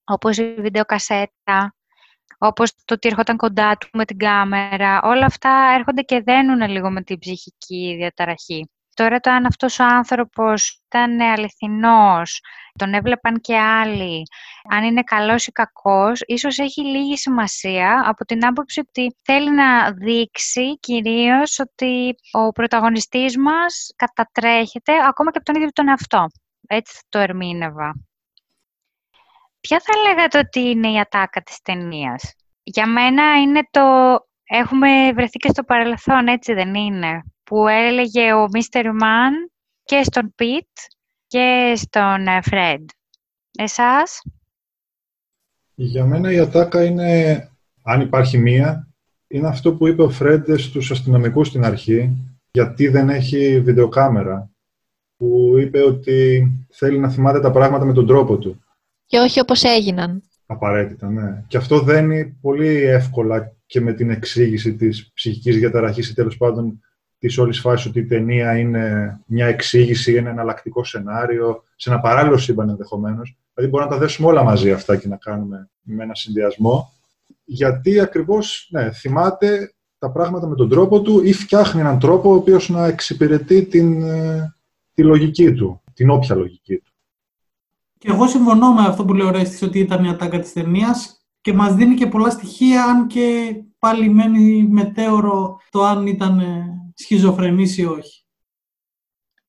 Όπως 0.03 0.37
η 0.37 0.53
βιντεοκασέτα, 0.53 1.75
όπως 2.37 2.75
το 2.85 2.93
ότι 2.93 3.07
έρχονταν 3.07 3.37
κοντά 3.37 3.77
του 3.77 3.87
με 3.93 4.05
την 4.05 4.17
κάμερα. 4.17 5.01
Όλα 5.03 5.25
αυτά 5.25 5.73
έρχονται 5.77 6.01
και 6.01 6.21
δένουν 6.21 6.69
λίγο 6.69 6.91
με 6.91 7.01
την 7.01 7.19
ψυχική 7.19 7.95
διαταραχή. 7.97 8.69
Τώρα 9.01 9.19
το 9.19 9.31
αν 9.31 9.45
αυτός 9.45 9.79
ο 9.79 9.83
άνθρωπος 9.83 10.81
ήταν 10.85 11.21
αληθινός, 11.21 12.41
τον 12.79 12.93
έβλεπαν 12.93 13.39
και 13.39 13.57
άλλοι, 13.57 14.23
αν 14.69 14.83
είναι 14.83 15.01
καλός 15.03 15.47
ή 15.47 15.51
κακός, 15.51 16.21
ίσως 16.25 16.57
έχει 16.57 16.81
λίγη 16.81 17.17
σημασία 17.17 18.03
από 18.05 18.25
την 18.25 18.45
άποψη 18.45 18.79
ότι 18.79 19.15
θέλει 19.23 19.51
να 19.51 19.91
δείξει 19.91 20.79
κυρίως 20.79 21.59
ότι 21.59 22.15
ο 22.31 22.51
πρωταγωνιστής 22.51 23.37
μας 23.37 23.93
κατατρέχεται 23.95 24.93
ακόμα 25.07 25.31
και 25.31 25.37
από 25.37 25.45
τον 25.45 25.55
ίδιο 25.55 25.69
τον 25.73 25.87
εαυτό. 25.87 26.27
Έτσι 26.67 26.93
θα 26.95 27.01
το 27.09 27.19
ερμήνευα. 27.19 27.95
Ποια 29.61 29.81
θα 29.83 30.09
λέγατε 30.09 30.37
ότι 30.37 30.59
είναι 30.59 30.91
η 30.91 30.99
ατάκα 30.99 31.41
της 31.41 31.61
ταινίας; 31.61 32.33
Για 32.63 32.85
μένα 32.85 33.41
είναι 33.41 33.67
το... 33.71 33.81
Έχουμε 34.43 35.11
βρεθεί 35.13 35.37
και 35.37 35.49
στο 35.49 35.63
παρελθόν, 35.63 36.27
έτσι 36.27 36.53
δεν 36.53 36.75
είναι; 36.75 37.21
Που 37.51 37.67
έλεγε 37.67 38.33
ο 38.33 38.47
Μίστερ 38.51 38.93
Μαν 38.93 39.51
και 39.83 40.03
στον 40.03 40.33
Πιτ 40.35 40.67
και 41.27 41.73
στον 41.75 42.25
Φρέντ. 42.43 42.89
Εσάς; 43.57 44.21
Για 45.75 46.05
μένα 46.05 46.31
η 46.31 46.39
ατάκα 46.39 46.83
είναι, 46.83 47.49
αν 47.83 48.01
υπάρχει 48.01 48.37
μία, 48.37 48.87
είναι 49.27 49.47
αυτό 49.47 49.73
που 49.73 49.87
είπε 49.87 50.01
ο 50.01 50.09
Φρέντ 50.09 50.55
στους 50.55 50.91
αστυνομικούς 50.91 51.47
στην 51.47 51.65
αρχή, 51.65 52.17
γιατί 52.51 52.87
δεν 52.87 53.09
έχει 53.09 53.61
βιντεοκάμερα, 53.61 54.49
που 55.17 55.55
είπε 55.57 55.81
ότι 55.83 56.47
θέλει 56.69 56.99
να 56.99 57.09
θυμάται 57.09 57.39
τα 57.39 57.51
πράγματα 57.51 57.85
με 57.85 57.93
τον 57.93 58.07
τρόπο 58.07 58.37
του. 58.37 58.63
Και 59.05 59.17
όχι 59.17 59.39
όπως 59.39 59.63
έγιναν. 59.63 60.23
Απαραίτητα, 60.45 61.09
ναι. 61.09 61.43
Και 61.47 61.57
αυτό 61.57 61.79
δένει 61.79 62.37
πολύ 62.41 62.83
εύκολα 62.83 63.55
και 63.65 63.81
με 63.81 63.93
την 63.93 64.09
εξήγηση 64.09 64.75
της 64.75 65.11
ψυχικής 65.13 65.57
διαταραχής 65.57 66.09
ή 66.09 66.13
τέλος 66.13 66.37
πάντων 66.37 66.81
της 67.21 67.37
όλης 67.37 67.59
φάσης 67.59 67.85
ότι 67.85 67.99
η 67.99 68.05
ταινία 68.05 68.57
είναι 68.57 69.19
μια 69.25 69.45
εξήγηση, 69.45 70.13
ένα 70.13 70.29
εναλλακτικό 70.29 70.83
σενάριο, 70.83 71.63
σε 71.75 71.89
ένα 71.89 71.99
παράλληλο 71.99 72.37
σύμπαν 72.37 72.69
ενδεχομένως. 72.69 73.37
Δηλαδή, 73.53 73.71
μπορούμε 73.71 73.89
να 73.89 73.95
τα 73.95 74.01
δέσουμε 74.05 74.27
όλα 74.27 74.43
μαζί 74.43 74.71
αυτά 74.71 74.95
και 74.95 75.07
να 75.07 75.15
κάνουμε 75.15 75.69
με 75.81 76.03
ένα 76.03 76.15
συνδυασμό. 76.15 76.93
Γιατί 77.45 77.99
ακριβώς 77.99 78.67
ναι, 78.71 78.91
θυμάται 78.91 79.73
τα 79.97 80.11
πράγματα 80.11 80.47
με 80.47 80.55
τον 80.55 80.69
τρόπο 80.69 81.01
του 81.01 81.23
ή 81.23 81.33
φτιάχνει 81.33 81.81
έναν 81.81 81.99
τρόπο 81.99 82.29
ο 82.29 82.35
οποίος 82.35 82.69
να 82.69 82.85
εξυπηρετεί 82.85 83.65
την, 83.65 84.03
ε, 84.03 84.55
τη 84.93 85.03
λογική 85.03 85.53
του, 85.53 85.81
την 85.93 86.09
όποια 86.09 86.35
λογική 86.35 86.77
του. 86.77 86.91
Και 87.97 88.11
εγώ 88.11 88.27
συμφωνώ 88.27 88.73
με 88.73 88.81
αυτό 88.81 89.05
που 89.05 89.13
λέει 89.13 89.27
ο 89.27 89.31
Ρέστης, 89.31 89.61
ότι 89.61 89.79
ήταν 89.79 90.03
η 90.03 90.09
ατάκα 90.09 90.39
της 90.39 90.53
ταινίας 90.53 91.25
και 91.41 91.53
μας 91.53 91.75
δίνει 91.75 91.95
και 91.95 92.07
πολλά 92.07 92.29
στοιχεία, 92.29 92.83
αν 92.83 93.07
και 93.07 93.55
πάλι 93.79 94.09
μένει 94.09 94.67
μετέωρο 94.69 95.59
το 95.69 95.83
αν 95.83 96.07
ήταν 96.07 96.41
ε, 97.01 97.03
σχιζοφρενής 97.03 97.77
ή 97.77 97.85
όχι. 97.85 98.23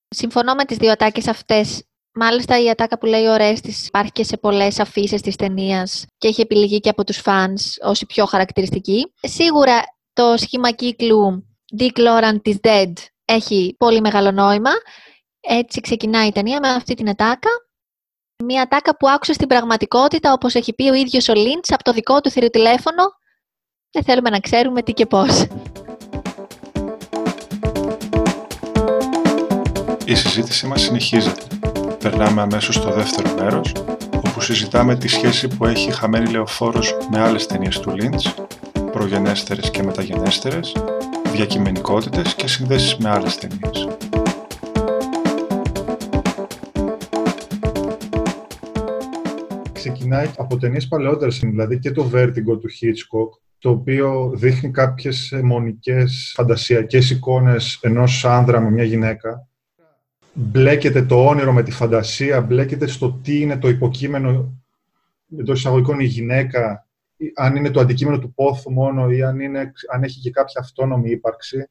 Συμφωνώ 0.09 0.55
με 0.55 0.65
τις 0.65 0.77
δύο 0.77 0.91
ατάκες 0.91 1.27
αυτές. 1.27 1.85
Μάλιστα 2.15 2.63
η 2.63 2.71
ατάκα 2.71 2.99
που 2.99 3.07
λέει 3.07 3.27
ο 3.27 3.37
Ρέστης 3.37 3.87
υπάρχει 3.87 4.13
και 4.13 4.25
σε 4.25 4.37
πολλές 4.37 4.79
αφήσεις 4.79 5.21
της 5.21 5.37
ταινίας 5.37 6.07
και 6.19 6.29
έχει 6.29 6.41
επιλεγεί 6.41 6.81
και 6.81 6.89
από 6.89 7.05
τους 7.05 7.17
φανς 7.17 7.77
ως 7.83 8.01
η 8.01 8.07
πιο 8.07 8.25
χαρακτηριστική. 8.25 9.13
Σίγουρα 9.23 9.81
το 10.13 10.37
σχήμα 10.37 10.71
κύκλου 10.71 11.47
Dick 11.79 11.99
Laurent 11.99 12.41
is 12.45 12.57
dead 12.61 12.93
έχει 13.25 13.75
πολύ 13.79 14.01
μεγάλο 14.01 14.31
νόημα. 14.31 14.71
Έτσι 15.41 15.81
ξεκινάει 15.81 16.27
η 16.27 16.33
ταινία 16.33 16.59
με 16.61 16.69
αυτή 16.69 16.95
την 16.95 17.09
ατάκα. 17.09 17.51
Μια 18.45 18.63
ατάκα 18.63 18.97
που 18.97 19.09
άκουσε 19.09 19.33
στην 19.33 19.49
πραγματικότητα, 19.49 20.33
όπως 20.33 20.55
έχει 20.55 20.75
πει 20.75 20.89
ο 20.89 20.95
ίδιος 20.95 21.29
ο 21.29 21.35
Λίντς, 21.35 21.73
από 21.73 21.83
το 21.83 21.93
δικό 21.93 22.21
του 22.21 22.31
θηροτηλέφωνο. 22.31 23.03
Δεν 23.91 24.05
θέλουμε 24.05 24.31
να 24.31 24.41
ξέρουμε 24.41 24.83
τι 24.83 24.93
και 24.93 25.07
πώς. 25.07 25.47
Η 30.05 30.15
συζήτησή 30.15 30.67
μας 30.67 30.81
συνεχίζεται. 30.81 31.43
Περνάμε 31.99 32.41
αμέσως 32.41 32.75
στο 32.75 32.93
δεύτερο 32.93 33.35
μέρος, 33.35 33.73
όπου 34.13 34.41
συζητάμε 34.41 34.97
τη 34.97 35.09
σχέση 35.09 35.49
που 35.49 35.67
έχει 35.67 35.89
η 35.89 35.93
χαμένη 35.93 36.31
λεωφόρος 36.31 36.97
με 37.11 37.21
άλλες 37.21 37.47
ταινίες 37.47 37.81
του 37.81 37.91
Λίντς, 37.91 38.35
προγενέστερες 38.93 39.71
και 39.71 39.83
μεταγενέστερες, 39.83 40.77
διακειμενικότητες 41.33 42.35
και 42.35 42.47
συνδέσεις 42.47 42.97
με 42.97 43.11
άλλες 43.11 43.39
ταινίες. 43.39 43.89
Ξεκινάει 49.73 50.31
από 50.37 50.57
ταινίες 50.57 50.89
παλαιότερες, 50.89 51.39
δηλαδή 51.39 51.79
και 51.79 51.91
το 51.91 52.11
Vertigo 52.15 52.59
του 52.61 52.71
Hitchcock, 52.81 53.41
το 53.59 53.71
οποίο 53.71 54.33
δείχνει 54.35 54.71
κάποιες 54.71 55.33
αιμονικές 55.33 56.33
φαντασιακές 56.37 57.11
εικόνες 57.11 57.79
ενός 57.83 58.25
άνδρα 58.25 58.61
με 58.61 58.71
μια 58.71 58.85
γυναίκα 58.85 59.47
μπλέκεται 60.33 61.03
το 61.03 61.27
όνειρο 61.27 61.53
με 61.53 61.63
τη 61.63 61.71
φαντασία, 61.71 62.41
μπλέκεται 62.41 62.87
στο 62.87 63.21
τι 63.23 63.41
είναι 63.41 63.59
το 63.59 63.69
υποκείμενο 63.69 64.63
εντός 65.39 65.59
εισαγωγικών 65.59 66.01
η 66.01 66.05
γυναίκα, 66.05 66.87
αν 67.35 67.57
είναι 67.57 67.71
το 67.71 67.81
αντικείμενο 67.81 68.19
του 68.19 68.35
πόθου 68.35 68.73
μόνο 68.73 69.11
ή 69.11 69.23
αν, 69.23 69.41
είναι, 69.41 69.73
αν 69.93 70.03
έχει 70.03 70.21
και 70.21 70.31
κάποια 70.31 70.61
αυτόνομη 70.61 71.11
ύπαρξη. 71.11 71.69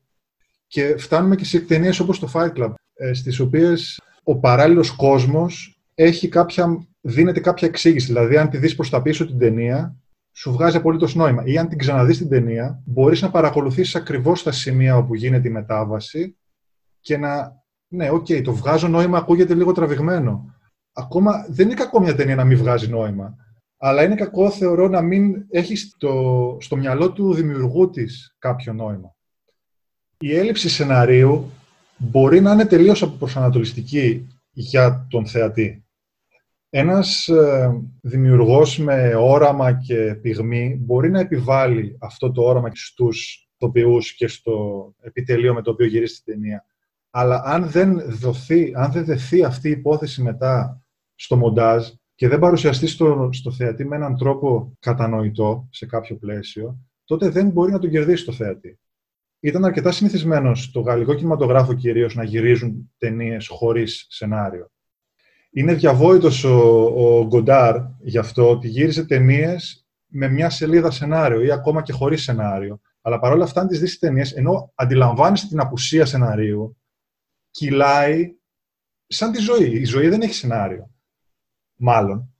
Και 0.68 0.96
φτάνουμε 0.98 1.36
και 1.36 1.46
σε 1.46 1.60
ταινίες 1.60 2.00
όπως 2.00 2.20
το 2.20 2.32
Fight 2.34 2.54
Club, 2.54 2.74
ε, 2.94 3.14
στις 3.14 3.40
οποίες 3.40 4.02
ο 4.24 4.40
παράλληλος 4.40 4.92
κόσμος 4.92 5.82
έχει 5.94 6.28
κάποια, 6.28 6.88
δίνεται 7.02 7.40
κάποια 7.40 7.68
εξήγηση. 7.68 8.06
Δηλαδή, 8.06 8.38
αν 8.38 8.50
τη 8.50 8.58
δεις 8.58 8.76
προς 8.76 8.90
τα 8.90 9.02
πίσω 9.02 9.26
την 9.26 9.38
ταινία, 9.38 9.96
σου 10.32 10.52
βγάζει 10.52 10.78
απολύτως 10.78 11.16
νόημα. 11.16 11.44
Ή 11.46 11.58
αν 11.58 11.68
την 11.68 11.78
ξαναδείς 11.78 12.18
την 12.18 12.30
ταινία, 12.30 12.82
μπορείς 12.86 13.22
να 13.22 13.32
παρακολουθήσεις 13.32 13.96
ακριβώς 13.96 14.44
τα 14.44 14.52
σημεία 14.52 14.98
όπου 14.98 15.16
γίνεται 15.16 15.48
η 15.48 15.52
μετάβαση 15.52 16.38
και 17.00 17.18
να 17.18 17.61
ναι, 17.94 18.10
OK, 18.10 18.26
okay, 18.30 18.42
το 18.44 18.54
βγάζω 18.54 18.88
νόημα 18.88 19.18
ακούγεται 19.18 19.54
λίγο 19.54 19.72
τραβηγμένο. 19.72 20.56
Ακόμα 20.94 21.46
δεν 21.50 21.66
είναι 21.66 21.76
κακό 21.76 22.00
μια 22.00 22.16
ταινία 22.16 22.36
να 22.36 22.44
μην 22.44 22.58
βγάζει 22.58 22.88
νόημα. 22.88 23.36
Αλλά 23.78 24.04
είναι 24.04 24.16
κακό, 24.16 24.52
θεωρώ, 24.52 24.88
να 24.88 25.02
μην 25.02 25.46
έχει 25.50 25.76
στο, 25.76 26.58
στο 26.62 26.76
μυαλό 26.76 27.12
του 27.12 27.34
δημιουργού 27.34 27.90
της 27.90 28.36
κάποιο 28.40 28.74
νόημα. 28.74 29.16
Η 30.18 30.36
έλλειψη 30.36 30.70
σεναρίου 30.70 31.52
μπορεί 31.98 32.42
να 32.42 32.52
είναι 32.52 32.66
τελείως 32.66 33.02
αποπροσανατολιστική 33.02 34.28
για 34.52 35.08
τον 35.10 35.26
θεατή. 35.26 35.86
Ένας 36.70 37.28
ε, 37.28 37.82
δημιουργός 38.02 38.78
με 38.78 39.16
όραμα 39.16 39.74
και 39.74 40.16
πυγμή 40.22 40.78
μπορεί 40.82 41.10
να 41.10 41.20
επιβάλλει 41.20 41.98
αυτό 42.00 42.32
το 42.32 42.44
όραμα 42.44 42.72
στους 42.74 43.50
τοπιούς 43.58 44.16
και 44.16 44.28
στο 44.28 44.94
επιτελείο 45.02 45.54
με 45.54 45.62
το 45.62 45.72
οποίο 45.72 45.86
γυρίσει 45.86 46.24
την 46.24 46.34
ταινία. 46.34 46.66
Αλλά 47.12 47.42
αν 47.46 47.70
δεν 47.70 48.02
δοθεί, 48.10 48.72
αν 48.76 48.92
δεν 48.92 49.06
δεθεί 49.06 49.44
αυτή 49.44 49.68
η 49.68 49.72
υπόθεση 49.72 50.22
μετά 50.22 50.84
στο 51.16 51.38
μοντάζ 51.38 51.88
και 52.16 52.28
δεν 52.28 52.40
παρουσιαστεί 52.40 52.88
στο, 52.88 53.30
στο 53.32 53.52
θεατή 53.52 53.86
με 53.86 53.96
έναν 53.96 54.18
τρόπο 54.18 54.78
κατανοητό 54.80 55.68
σε 55.72 55.86
κάποιο 55.86 56.16
πλαίσιο, 56.16 56.80
τότε 57.04 57.30
δεν 57.30 57.50
μπορεί 57.50 57.72
να 57.72 57.80
τον 57.80 57.90
κερδίσει 57.90 58.26
το 58.26 58.32
θεατή. 58.32 58.80
Ήταν 59.40 59.66
αρκετά 59.66 59.92
συνηθισμένο 59.92 60.56
στο 60.56 60.80
γαλλικό 60.80 61.14
κινηματογράφο 61.14 61.74
κυρίως 61.74 62.16
να 62.16 62.24
γυρίζουν 62.24 62.92
ταινίες 62.98 63.48
χωρίς 63.48 64.06
σενάριο. 64.10 64.72
Είναι 65.52 65.74
διαβόητος 65.74 66.44
ο, 66.44 66.84
ο 66.84 67.26
Γκοντάρ 67.26 67.78
γι' 68.00 68.18
αυτό 68.18 68.50
ότι 68.50 68.68
γύριζε 68.68 69.06
ταινίες 69.06 69.86
με 70.06 70.28
μια 70.28 70.50
σελίδα 70.50 70.92
σενάριο 70.92 71.42
ή 71.42 71.52
ακόμα 71.52 71.82
και 71.82 71.92
χωρίς 71.92 72.24
σενάριο. 72.24 72.80
Αλλά 73.02 73.20
παρόλα 73.20 73.44
αυτά, 73.44 73.62
αν 73.62 73.68
τις 73.68 73.80
δεις 73.80 74.00
ταινίες, 74.00 74.32
ενώ 74.32 74.72
αντιλαμβάνεσαι 74.76 75.48
την 75.48 75.60
απουσία 75.60 76.06
σεναρίου, 76.06 76.78
κυλάει 77.52 78.36
σαν 79.08 79.32
τη 79.32 79.40
ζωή. 79.40 79.80
Η 79.80 79.86
ζωή 79.86 80.08
δεν 80.08 80.22
έχει 80.22 80.34
σενάριο, 80.34 80.92
μάλλον. 81.76 82.36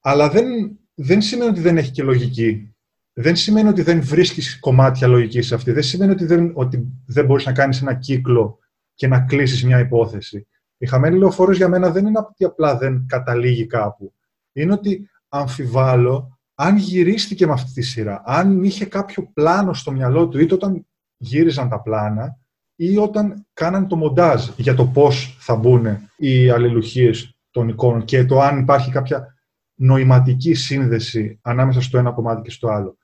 Αλλά 0.00 0.30
δεν, 0.30 0.46
δεν 0.94 1.22
σημαίνει 1.22 1.50
ότι 1.50 1.60
δεν 1.60 1.78
έχει 1.78 1.90
και 1.90 2.02
λογική. 2.02 2.74
Δεν 3.12 3.36
σημαίνει 3.36 3.68
ότι 3.68 3.82
δεν 3.82 4.02
βρίσκεις 4.02 4.58
κομμάτια 4.60 5.06
λογικής 5.06 5.46
σε 5.46 5.54
αυτή. 5.54 5.72
Δεν 5.72 5.82
σημαίνει 5.82 6.12
ότι 6.12 6.24
δεν, 6.24 6.52
ότι 6.54 6.86
δεν 7.06 7.24
μπορείς 7.24 7.44
να 7.44 7.52
κάνεις 7.52 7.80
ένα 7.80 7.94
κύκλο 7.94 8.58
και 8.94 9.06
να 9.06 9.20
κλείσεις 9.20 9.64
μια 9.64 9.78
υπόθεση. 9.78 10.46
Η 10.76 10.86
χαμένη 10.86 11.18
λεωφόρος 11.18 11.56
για 11.56 11.68
μένα 11.68 11.90
δεν 11.90 12.06
είναι 12.06 12.18
ότι 12.18 12.44
απλά 12.44 12.76
δεν 12.76 13.06
καταλήγει 13.06 13.66
κάπου. 13.66 14.14
Είναι 14.52 14.72
ότι 14.72 15.10
αμφιβάλλω 15.28 16.38
αν 16.54 16.76
γυρίστηκε 16.76 17.46
με 17.46 17.52
αυτή 17.52 17.72
τη 17.72 17.82
σειρά, 17.82 18.22
αν 18.24 18.64
είχε 18.64 18.84
κάποιο 18.84 19.30
πλάνο 19.32 19.74
στο 19.74 19.92
μυαλό 19.92 20.28
του, 20.28 20.40
είτε 20.40 20.54
όταν 20.54 20.86
γύριζαν 21.16 21.68
τα 21.68 21.80
πλάνα, 21.80 22.38
ή 22.76 22.96
όταν 22.96 23.46
κάναν 23.52 23.88
το 23.88 23.96
μοντάζ 23.96 24.48
για 24.56 24.74
το 24.74 24.86
πώς 24.86 25.36
θα 25.40 25.56
μπουν 25.56 25.86
οι 26.16 26.50
αλληλουχίες 26.50 27.38
των 27.50 27.68
εικόνων 27.68 28.04
και 28.04 28.24
το 28.24 28.40
αν 28.40 28.58
υπάρχει 28.58 28.90
κάποια 28.90 29.34
νοηματική 29.74 30.54
σύνδεση 30.54 31.38
ανάμεσα 31.42 31.80
στο 31.80 31.98
ένα 31.98 32.12
κομμάτι 32.12 32.42
και 32.42 32.50
στο 32.50 32.68
άλλο. 32.68 32.98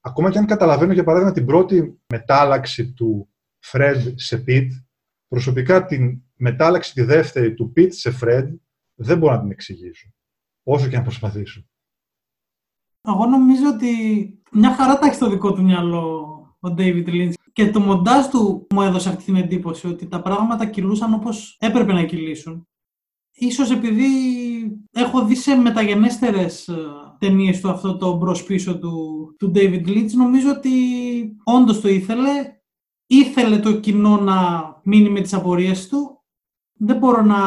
Ακόμα 0.00 0.30
και 0.30 0.38
αν 0.38 0.46
καταλαβαίνω, 0.46 0.92
για 0.92 1.04
παράδειγμα, 1.04 1.32
την 1.32 1.46
πρώτη 1.46 2.00
μετάλλαξη 2.06 2.92
του 2.92 3.28
Fred 3.72 4.12
σε 4.14 4.44
Pete, 4.46 4.70
προσωπικά 5.28 5.84
την 5.84 6.22
μετάλλαξη 6.34 6.92
τη 6.92 7.02
δεύτερη 7.02 7.54
του 7.54 7.72
Pete 7.76 7.92
σε 7.92 8.18
Fred, 8.20 8.48
δεν 8.94 9.18
μπορώ 9.18 9.34
να 9.34 9.40
την 9.40 9.50
εξηγήσω. 9.50 10.12
Όσο 10.62 10.88
και 10.88 10.96
αν 10.96 11.02
προσπαθήσω. 11.02 11.64
Εγώ 13.08 13.26
νομίζω 13.26 13.68
ότι 13.74 13.92
μια 14.50 14.74
χαρά 14.74 14.98
τα 14.98 15.06
έχει 15.06 15.14
στο 15.14 15.30
δικό 15.30 15.52
του 15.52 15.62
μυαλό 15.62 16.26
ο 16.60 16.74
David 16.78 17.08
Lynch. 17.08 17.32
Και 17.52 17.70
το 17.70 17.80
μοντάζ 17.80 18.26
του 18.26 18.66
μου 18.70 18.82
έδωσε 18.82 19.08
αυτή 19.08 19.24
την 19.24 19.36
εντύπωση 19.36 19.86
ότι 19.86 20.06
τα 20.06 20.22
πράγματα 20.22 20.66
κυλούσαν 20.66 21.14
όπως 21.14 21.56
έπρεπε 21.60 21.92
να 21.92 22.04
κυλήσουν. 22.04 22.68
Ίσως 23.32 23.70
επειδή 23.70 24.06
έχω 24.92 25.24
δει 25.24 25.34
σε 25.34 25.54
μεταγενέστερες 25.54 26.68
ε, 26.68 26.76
ταινίες 27.18 27.60
του 27.60 27.70
αυτό 27.70 27.96
το 27.96 28.16
μπρος 28.16 28.44
πίσω 28.44 28.78
του, 28.78 29.26
του 29.38 29.52
David 29.54 29.86
Lynch, 29.86 30.10
νομίζω 30.10 30.50
ότι 30.50 30.70
όντως 31.44 31.80
το 31.80 31.88
ήθελε. 31.88 32.30
Ήθελε 33.06 33.58
το 33.58 33.80
κοινό 33.80 34.16
να 34.16 34.36
μείνει 34.84 35.10
με 35.10 35.20
τις 35.20 35.34
απορίες 35.34 35.88
του. 35.88 36.24
Δεν 36.72 36.96
μπορώ 36.96 37.22
να 37.22 37.38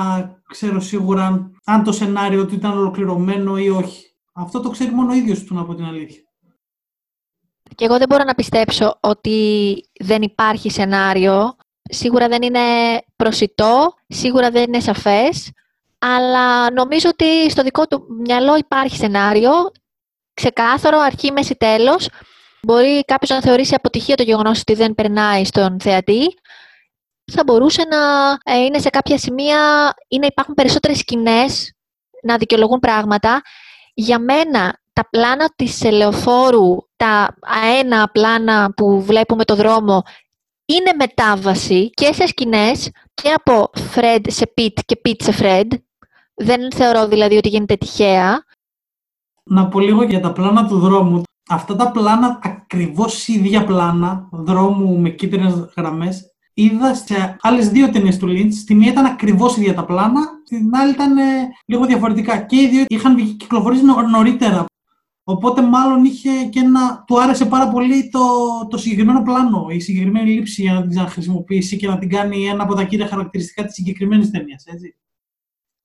ξέρω 0.48 0.80
σίγουρα 0.80 1.52
αν 1.64 1.84
το 1.84 1.92
σενάριο 1.92 2.46
του 2.46 2.56
ήταν 2.56 2.78
ολοκληρωμένο 2.78 3.58
ή 3.58 3.70
όχι. 3.70 4.06
Αυτό 4.34 4.60
το 4.60 4.70
ξέρει 4.70 4.92
μόνο 4.92 5.12
ο 5.12 5.16
ίδιος 5.16 5.44
του, 5.44 5.54
να 5.54 5.66
πω 5.66 5.76
την 5.76 5.86
αλήθεια. 5.86 6.33
Και 7.76 7.86
εγώ 7.86 7.98
δεν 7.98 8.08
μπορώ 8.10 8.24
να 8.24 8.34
πιστέψω 8.34 8.98
ότι 9.00 9.90
δεν 10.00 10.22
υπάρχει 10.22 10.70
σενάριο. 10.70 11.56
Σίγουρα 11.90 12.28
δεν 12.28 12.42
είναι 12.42 12.60
προσιτό, 13.16 13.94
σίγουρα 14.08 14.52
δεν 14.52 14.64
είναι 14.64 14.80
σαφές, 14.80 15.52
αλλά 16.00 16.72
νομίζω 16.72 17.10
ότι 17.10 17.50
στο 17.50 17.64
δικό 17.64 17.88
του 17.88 18.06
μυαλό 18.26 18.58
υπάρχει 18.58 18.96
σενάριο, 18.96 19.52
ξεκάθαρο, 20.34 21.00
αρχή, 21.00 21.32
μέση, 21.32 21.56
τέλος. 21.56 22.10
Μπορεί 22.62 23.04
κάποιος 23.06 23.30
να 23.30 23.42
θεωρήσει 23.42 23.76
αποτυχία 23.76 24.16
το 24.16 24.24
γεγονός 24.24 24.60
ότι 24.60 24.74
δεν 24.74 24.96
περνάει 24.96 25.46
στον 25.46 25.80
θεατή. 25.80 26.34
Θα 27.32 27.44
μπορούσε 27.46 27.84
να 27.90 28.32
ε, 28.54 28.58
είναι 28.58 28.80
σε 28.80 28.90
κάποια 28.90 29.18
σημεία 29.18 29.94
ή 30.08 30.20
να 30.20 30.26
υπάρχουν 30.26 30.54
περισσότερες 30.54 30.98
σκηνές 30.98 31.74
να 32.24 32.38
δικαιολογούν 32.38 32.80
πράγματα. 32.80 33.42
Για 33.94 34.20
μένα 34.20 34.82
τα 34.94 35.10
πλάνα 35.10 35.54
της 35.56 35.84
ελεοφόρου, 35.84 36.76
τα 37.04 37.36
αένα 37.42 38.10
πλάνα 38.12 38.74
που 38.76 39.02
βλέπουμε 39.02 39.44
το 39.44 39.56
δρόμο, 39.56 40.04
είναι 40.66 40.92
μετάβαση 40.98 41.90
και 41.90 42.14
σε 42.14 42.28
σκηνές 42.28 42.92
και 43.14 43.30
από 43.36 43.70
Fred 43.96 44.20
σε 44.28 44.54
Pete 44.58 44.80
και 44.86 45.02
Pete 45.06 45.24
σε 45.24 45.34
Fred. 45.40 45.68
Δεν 46.34 46.72
θεωρώ 46.72 47.08
δηλαδή 47.08 47.38
ότι 47.38 47.50
γίνεται 47.50 47.76
τυχαία. 47.76 48.44
Να 49.44 49.68
πω 49.68 49.80
λίγο 49.80 50.04
για 50.04 50.20
τα 50.20 50.32
πλάνα 50.32 50.68
του 50.68 50.80
δρόμου. 50.80 51.22
Αυτά 51.50 51.76
τα 51.76 51.92
πλάνα, 51.92 52.40
ακριβώς 52.44 53.28
ίδια 53.28 53.64
πλάνα 53.64 54.30
δρόμου 54.32 54.98
με 54.98 55.10
κίτρινες 55.10 55.54
γραμμές, 55.78 56.34
είδα 56.54 56.94
σε 56.94 57.38
άλλες 57.42 57.70
δύο 57.70 57.90
ταινίες 57.90 58.18
του 58.18 58.28
Lynch. 58.28 58.54
Στη 58.54 58.76
μία 58.76 58.92
ήταν 58.92 59.06
ακριβώς 59.06 59.58
ίδια 59.58 59.74
τα 59.74 59.86
πλάνα, 59.86 60.22
στην 60.46 60.76
άλλη 60.76 60.92
ήταν 60.92 61.18
ε, 61.18 61.24
λίγο 61.66 61.86
διαφορετικά. 61.86 62.38
Και 62.38 62.56
οι 62.56 62.68
δύο 62.68 62.84
είχαν 62.88 63.38
κυκλοφορήσει 63.38 63.84
νωρίτερα. 64.12 64.66
Οπότε 65.24 65.62
μάλλον 65.62 66.04
είχε 66.04 66.46
και 66.46 66.60
ένα... 66.60 67.04
του 67.08 67.22
άρεσε 67.22 67.46
πάρα 67.46 67.70
πολύ 67.70 68.10
το, 68.10 68.20
το 68.70 68.78
συγκεκριμένο 68.78 69.22
πλάνο, 69.22 69.68
η 69.70 69.80
συγκεκριμένη 69.80 70.30
λήψη 70.30 70.62
για 70.62 70.74
να 70.74 70.88
την 70.88 71.00
χρησιμοποιήσει 71.00 71.78
και 71.78 71.88
να 71.88 71.98
την 71.98 72.10
κάνει 72.10 72.48
ένα 72.48 72.64
από 72.64 72.76
τα 72.76 72.84
κύρια 72.84 73.08
χαρακτηριστικά 73.08 73.66
της 73.66 73.74
συγκεκριμένης 73.74 74.32
ταινίας, 74.32 74.66
έτσι. 74.66 74.98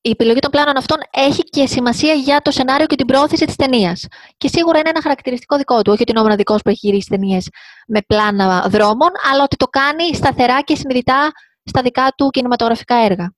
Η 0.00 0.10
επιλογή 0.10 0.38
των 0.38 0.50
πλάνων 0.50 0.76
αυτών 0.76 0.98
έχει 1.10 1.42
και 1.42 1.66
σημασία 1.66 2.12
για 2.12 2.40
το 2.40 2.50
σενάριο 2.50 2.86
και 2.86 2.96
την 2.96 3.06
πρόθεση 3.06 3.44
της 3.44 3.56
ταινίας. 3.56 4.06
Και 4.36 4.48
σίγουρα 4.48 4.78
είναι 4.78 4.88
ένα 4.88 5.02
χαρακτηριστικό 5.02 5.56
δικό 5.56 5.82
του. 5.82 5.92
Όχι 5.92 6.02
ότι 6.02 6.10
είναι 6.10 6.20
ο 6.20 6.22
μοναδικός 6.22 6.62
που 6.62 6.68
έχει 6.68 6.86
γυρίσει 6.86 7.08
ταινίες 7.08 7.48
με 7.86 8.00
πλάνα 8.06 8.68
δρόμων, 8.68 9.10
αλλά 9.32 9.42
ότι 9.42 9.56
το 9.56 9.66
κάνει 9.66 10.14
σταθερά 10.14 10.60
και 10.60 10.76
συνειδητά 10.76 11.30
στα 11.64 11.82
δικά 11.82 12.12
του 12.16 12.28
κινηματογραφικά 12.28 12.94
έργα 12.96 13.32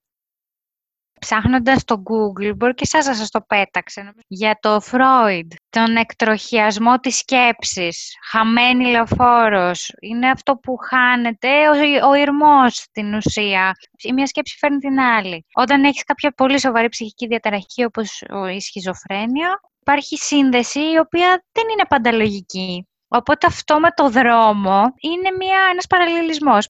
ψάχνοντας 1.21 1.81
στο 1.81 2.03
Google, 2.03 2.57
μπορεί 2.57 2.75
και 2.75 2.83
εσάς 2.93 3.07
να 3.07 3.15
σας 3.15 3.31
το 3.31 3.41
πέταξε, 3.41 4.13
για 4.27 4.59
το 4.61 4.81
Freud, 4.91 5.49
τον 5.71 5.97
εκτροχιασμό 5.97 6.99
της 6.99 7.17
σκέψης, 7.17 8.15
χαμένη 8.31 8.85
λεωφόρος, 8.85 9.93
είναι 10.01 10.31
αυτό 10.31 10.57
που 10.57 10.77
χάνεται, 10.77 11.49
ο, 11.69 12.09
ο 12.09 12.15
ηρμός 12.15 12.75
στην 12.75 13.15
ουσία. 13.15 13.73
Η 14.03 14.13
μία 14.13 14.27
σκέψη 14.27 14.57
φέρνει 14.59 14.79
την 14.79 15.01
άλλη. 15.01 15.47
Όταν 15.53 15.85
έχεις 15.85 16.05
κάποια 16.05 16.31
πολύ 16.31 16.61
σοβαρή 16.61 16.89
ψυχική 16.89 17.27
διαταραχή 17.27 17.85
όπως 17.85 18.23
η 18.55 18.61
σχιζοφρένεια, 18.61 19.61
υπάρχει 19.81 20.17
σύνδεση 20.17 20.81
η 20.81 20.99
οποία 20.99 21.45
δεν 21.53 21.65
είναι 21.73 21.85
πάντα 21.89 22.13
λογική. 22.13 22.89
Οπότε 23.09 23.47
αυτό 23.47 23.81
με 23.81 23.91
το 23.91 24.11
δρόμο 24.11 24.83
είναι 25.01 25.31
μια, 25.39 25.69
ένας 25.73 25.87
παραλληλισμός 25.87 26.69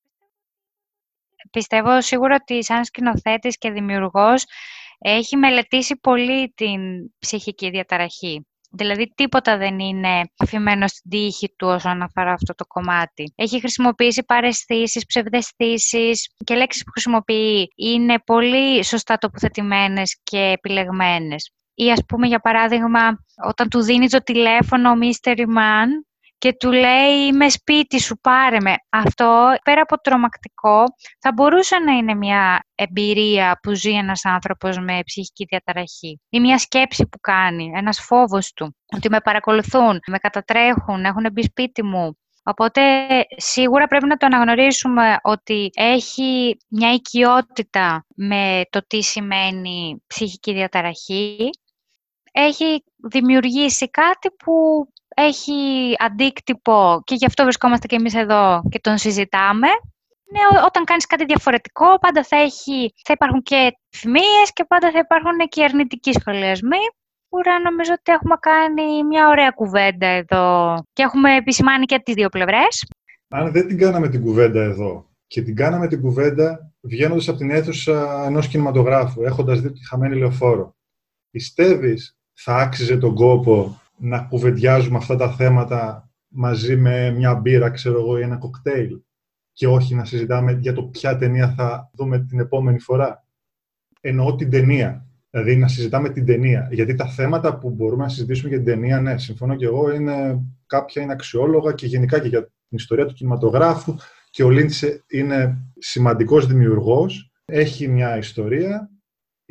πιστεύω 1.50 2.02
σίγουρα 2.02 2.36
ότι 2.40 2.64
σαν 2.64 2.84
σκηνοθέτης 2.84 3.58
και 3.58 3.70
δημιουργός 3.70 4.44
έχει 4.98 5.36
μελετήσει 5.36 5.96
πολύ 5.96 6.52
την 6.56 6.80
ψυχική 7.18 7.70
διαταραχή. 7.70 8.46
Δηλαδή 8.72 9.12
τίποτα 9.14 9.56
δεν 9.56 9.78
είναι 9.78 10.22
αφημένο 10.36 10.86
στην 10.86 11.10
τύχη 11.10 11.54
του 11.56 11.66
όσον 11.66 12.02
αφορά 12.02 12.32
αυτό 12.32 12.54
το 12.54 12.66
κομμάτι. 12.66 13.32
Έχει 13.36 13.60
χρησιμοποιήσει 13.60 14.24
παρεστήσεις, 14.24 15.06
ψευδεστήσεις 15.06 16.28
και 16.44 16.54
λέξεις 16.54 16.84
που 16.84 16.90
χρησιμοποιεί 16.90 17.72
είναι 17.76 18.18
πολύ 18.26 18.84
σωστά 18.84 19.18
τοποθετημένες 19.18 20.20
και 20.22 20.38
επιλεγμένες. 20.38 21.50
Ή 21.74 21.90
ας 21.90 22.04
πούμε 22.08 22.26
για 22.26 22.40
παράδειγμα 22.40 23.24
όταν 23.46 23.68
του 23.68 23.82
δίνει 23.82 24.08
το 24.08 24.22
τηλέφωνο 24.22 24.90
ο 24.90 24.94
Mystery 25.02 25.44
Man 25.58 25.88
και 26.40 26.52
του 26.52 26.72
λέει 26.72 27.32
«Με 27.32 27.48
σπίτι 27.48 28.00
σου, 28.00 28.18
πάρε 28.20 28.60
με». 28.60 28.74
Αυτό, 28.88 29.54
πέρα 29.64 29.80
από 29.80 30.00
τρομακτικό, 30.00 30.84
θα 31.20 31.32
μπορούσε 31.32 31.78
να 31.78 31.92
είναι 31.92 32.14
μια 32.14 32.64
εμπειρία 32.74 33.58
που 33.62 33.74
ζει 33.74 33.90
ένας 33.90 34.24
άνθρωπος 34.24 34.78
με 34.78 35.00
ψυχική 35.04 35.44
διαταραχή 35.44 36.20
ή 36.28 36.40
μια 36.40 36.58
σκέψη 36.58 37.06
που 37.08 37.18
κάνει, 37.20 37.72
ένας 37.74 38.00
φόβος 38.00 38.52
του, 38.52 38.76
ότι 38.96 39.10
με 39.10 39.20
παρακολουθούν, 39.20 40.00
με 40.06 40.18
κατατρέχουν, 40.18 41.04
έχουν 41.04 41.26
μπει 41.32 41.42
σπίτι 41.42 41.84
μου. 41.84 42.18
Οπότε 42.42 42.82
σίγουρα 43.36 43.86
πρέπει 43.86 44.06
να 44.06 44.16
το 44.16 44.26
αναγνωρίσουμε 44.26 45.16
ότι 45.22 45.70
έχει 45.74 46.56
μια 46.68 46.92
οικειότητα 46.92 48.06
με 48.14 48.62
το 48.70 48.86
τι 48.86 49.02
σημαίνει 49.02 50.02
ψυχική 50.06 50.52
διαταραχή. 50.52 51.50
Έχει 52.32 52.84
δημιουργήσει 52.96 53.90
κάτι 53.90 54.30
που 54.30 54.52
έχει 55.16 55.94
αντίκτυπο 55.98 57.00
και 57.04 57.14
γι' 57.14 57.26
αυτό 57.26 57.42
βρισκόμαστε 57.42 57.86
και 57.86 57.96
εμείς 57.96 58.14
εδώ 58.14 58.62
και 58.68 58.80
τον 58.80 58.98
συζητάμε. 58.98 59.68
Ναι, 60.32 60.40
όταν 60.66 60.84
κάνεις 60.84 61.06
κάτι 61.06 61.24
διαφορετικό, 61.24 61.98
πάντα 61.98 62.24
θα, 62.24 62.36
έχει, 62.36 62.92
θα 63.04 63.12
υπάρχουν 63.12 63.42
και 63.42 63.78
θυμίες 63.96 64.52
και 64.52 64.64
πάντα 64.64 64.90
θα 64.90 64.98
υπάρχουν 64.98 65.38
και 65.48 65.64
αρνητικοί 65.64 66.12
σχολιασμοί. 66.12 66.82
Ούρα 67.28 67.60
νομίζω 67.60 67.92
ότι 67.92 68.12
έχουμε 68.12 68.36
κάνει 68.40 69.04
μια 69.04 69.28
ωραία 69.28 69.50
κουβέντα 69.50 70.06
εδώ 70.06 70.74
και 70.92 71.02
έχουμε 71.02 71.36
επισημάνει 71.36 71.84
και 71.84 72.00
τις 72.04 72.14
δύο 72.14 72.28
πλευρές. 72.28 72.86
Αν 73.28 73.52
δεν 73.52 73.68
την 73.68 73.78
κάναμε 73.78 74.08
την 74.08 74.22
κουβέντα 74.22 74.62
εδώ 74.62 75.08
και 75.26 75.42
την 75.42 75.56
κάναμε 75.56 75.86
την 75.86 76.00
κουβέντα 76.00 76.72
βγαίνοντας 76.80 77.28
από 77.28 77.38
την 77.38 77.50
αίθουσα 77.50 78.24
ενός 78.24 78.48
κινηματογράφου, 78.48 79.22
έχοντας 79.22 79.60
δει 79.60 79.72
τη 79.72 79.86
χαμένη 79.86 80.16
λεωφόρο, 80.16 80.76
πιστεύεις 81.30 82.16
θα 82.32 82.56
άξιζε 82.56 82.96
τον 82.96 83.14
κόπο 83.14 83.79
να 84.00 84.18
κουβεντιάζουμε 84.18 84.96
αυτά 84.96 85.16
τα 85.16 85.30
θέματα 85.30 86.10
μαζί 86.28 86.76
με 86.76 87.10
μια 87.10 87.34
μπύρα, 87.34 87.70
ξέρω 87.70 87.98
εγώ, 87.98 88.18
ή 88.18 88.22
ένα 88.22 88.36
κοκτέιλ 88.36 89.00
και 89.52 89.66
όχι 89.66 89.94
να 89.94 90.04
συζητάμε 90.04 90.52
για 90.52 90.72
το 90.72 90.82
ποια 90.82 91.16
ταινία 91.16 91.54
θα 91.56 91.90
δούμε 91.92 92.18
την 92.18 92.38
επόμενη 92.38 92.78
φορά. 92.78 93.26
Εννοώ 94.00 94.34
την 94.34 94.50
ταινία. 94.50 95.06
Δηλαδή 95.30 95.56
να 95.56 95.68
συζητάμε 95.68 96.08
την 96.08 96.26
ταινία. 96.26 96.68
Γιατί 96.70 96.94
τα 96.94 97.06
θέματα 97.06 97.58
που 97.58 97.70
μπορούμε 97.70 98.02
να 98.02 98.08
συζητήσουμε 98.08 98.48
για 98.48 98.58
την 98.58 98.66
ταινία, 98.66 99.00
ναι, 99.00 99.18
συμφωνώ 99.18 99.56
και 99.56 99.64
εγώ, 99.64 99.92
είναι, 99.92 100.42
κάποια 100.66 101.02
είναι 101.02 101.12
αξιόλογα 101.12 101.72
και 101.72 101.86
γενικά 101.86 102.20
και 102.20 102.28
για 102.28 102.42
την 102.42 102.78
ιστορία 102.78 103.06
του 103.06 103.14
κινηματογράφου. 103.14 103.94
Και 104.30 104.42
ο 104.42 104.50
Λίντσε 104.50 105.04
είναι 105.08 105.58
σημαντικός 105.78 106.46
δημιουργός, 106.46 107.32
έχει 107.44 107.88
μια 107.88 108.16
ιστορία 108.16 108.90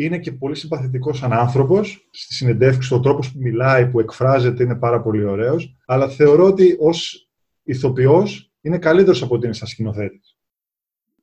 είναι 0.03 0.17
και 0.17 0.31
πολύ 0.31 0.55
συμπαθητικός 0.55 1.17
σαν 1.17 1.33
άνθρωπος. 1.33 2.07
Στη 2.11 2.33
συνεντεύξη, 2.33 2.93
ο 2.93 2.99
τρόπο 2.99 3.19
που 3.19 3.39
μιλάει, 3.39 3.87
που 3.89 3.99
εκφράζεται 3.99 4.63
είναι 4.63 4.75
πάρα 4.75 5.01
πολύ 5.01 5.23
ωραίος. 5.23 5.77
Αλλά 5.85 6.09
θεωρώ 6.09 6.45
ότι 6.45 6.77
ως 6.79 7.29
ηθοποιός 7.63 8.53
είναι 8.61 8.77
καλύτερος 8.77 9.21
από 9.21 9.35
ότι 9.35 9.45
είναι 9.45 9.53
σαν 9.53 9.67
σκηνοθέτης. 9.67 10.37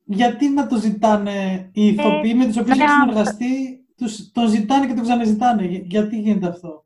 Γιατί 0.03 0.49
να 0.49 0.67
το 0.67 0.77
ζητάνε 0.77 1.69
οι 1.73 1.87
ηθοποιοί 1.87 2.33
με 2.37 2.45
τους 2.45 2.57
οποίους 2.57 2.79
έχει 2.79 2.89
συνεργαστεί, 2.89 3.85
τους, 3.97 4.31
το 4.31 4.47
ζητάνε 4.47 4.87
και 4.87 4.93
το 4.93 5.01
ξαναζητάνε. 5.01 5.65
Γιατί 5.65 6.19
γίνεται 6.19 6.47
αυτό; 6.47 6.85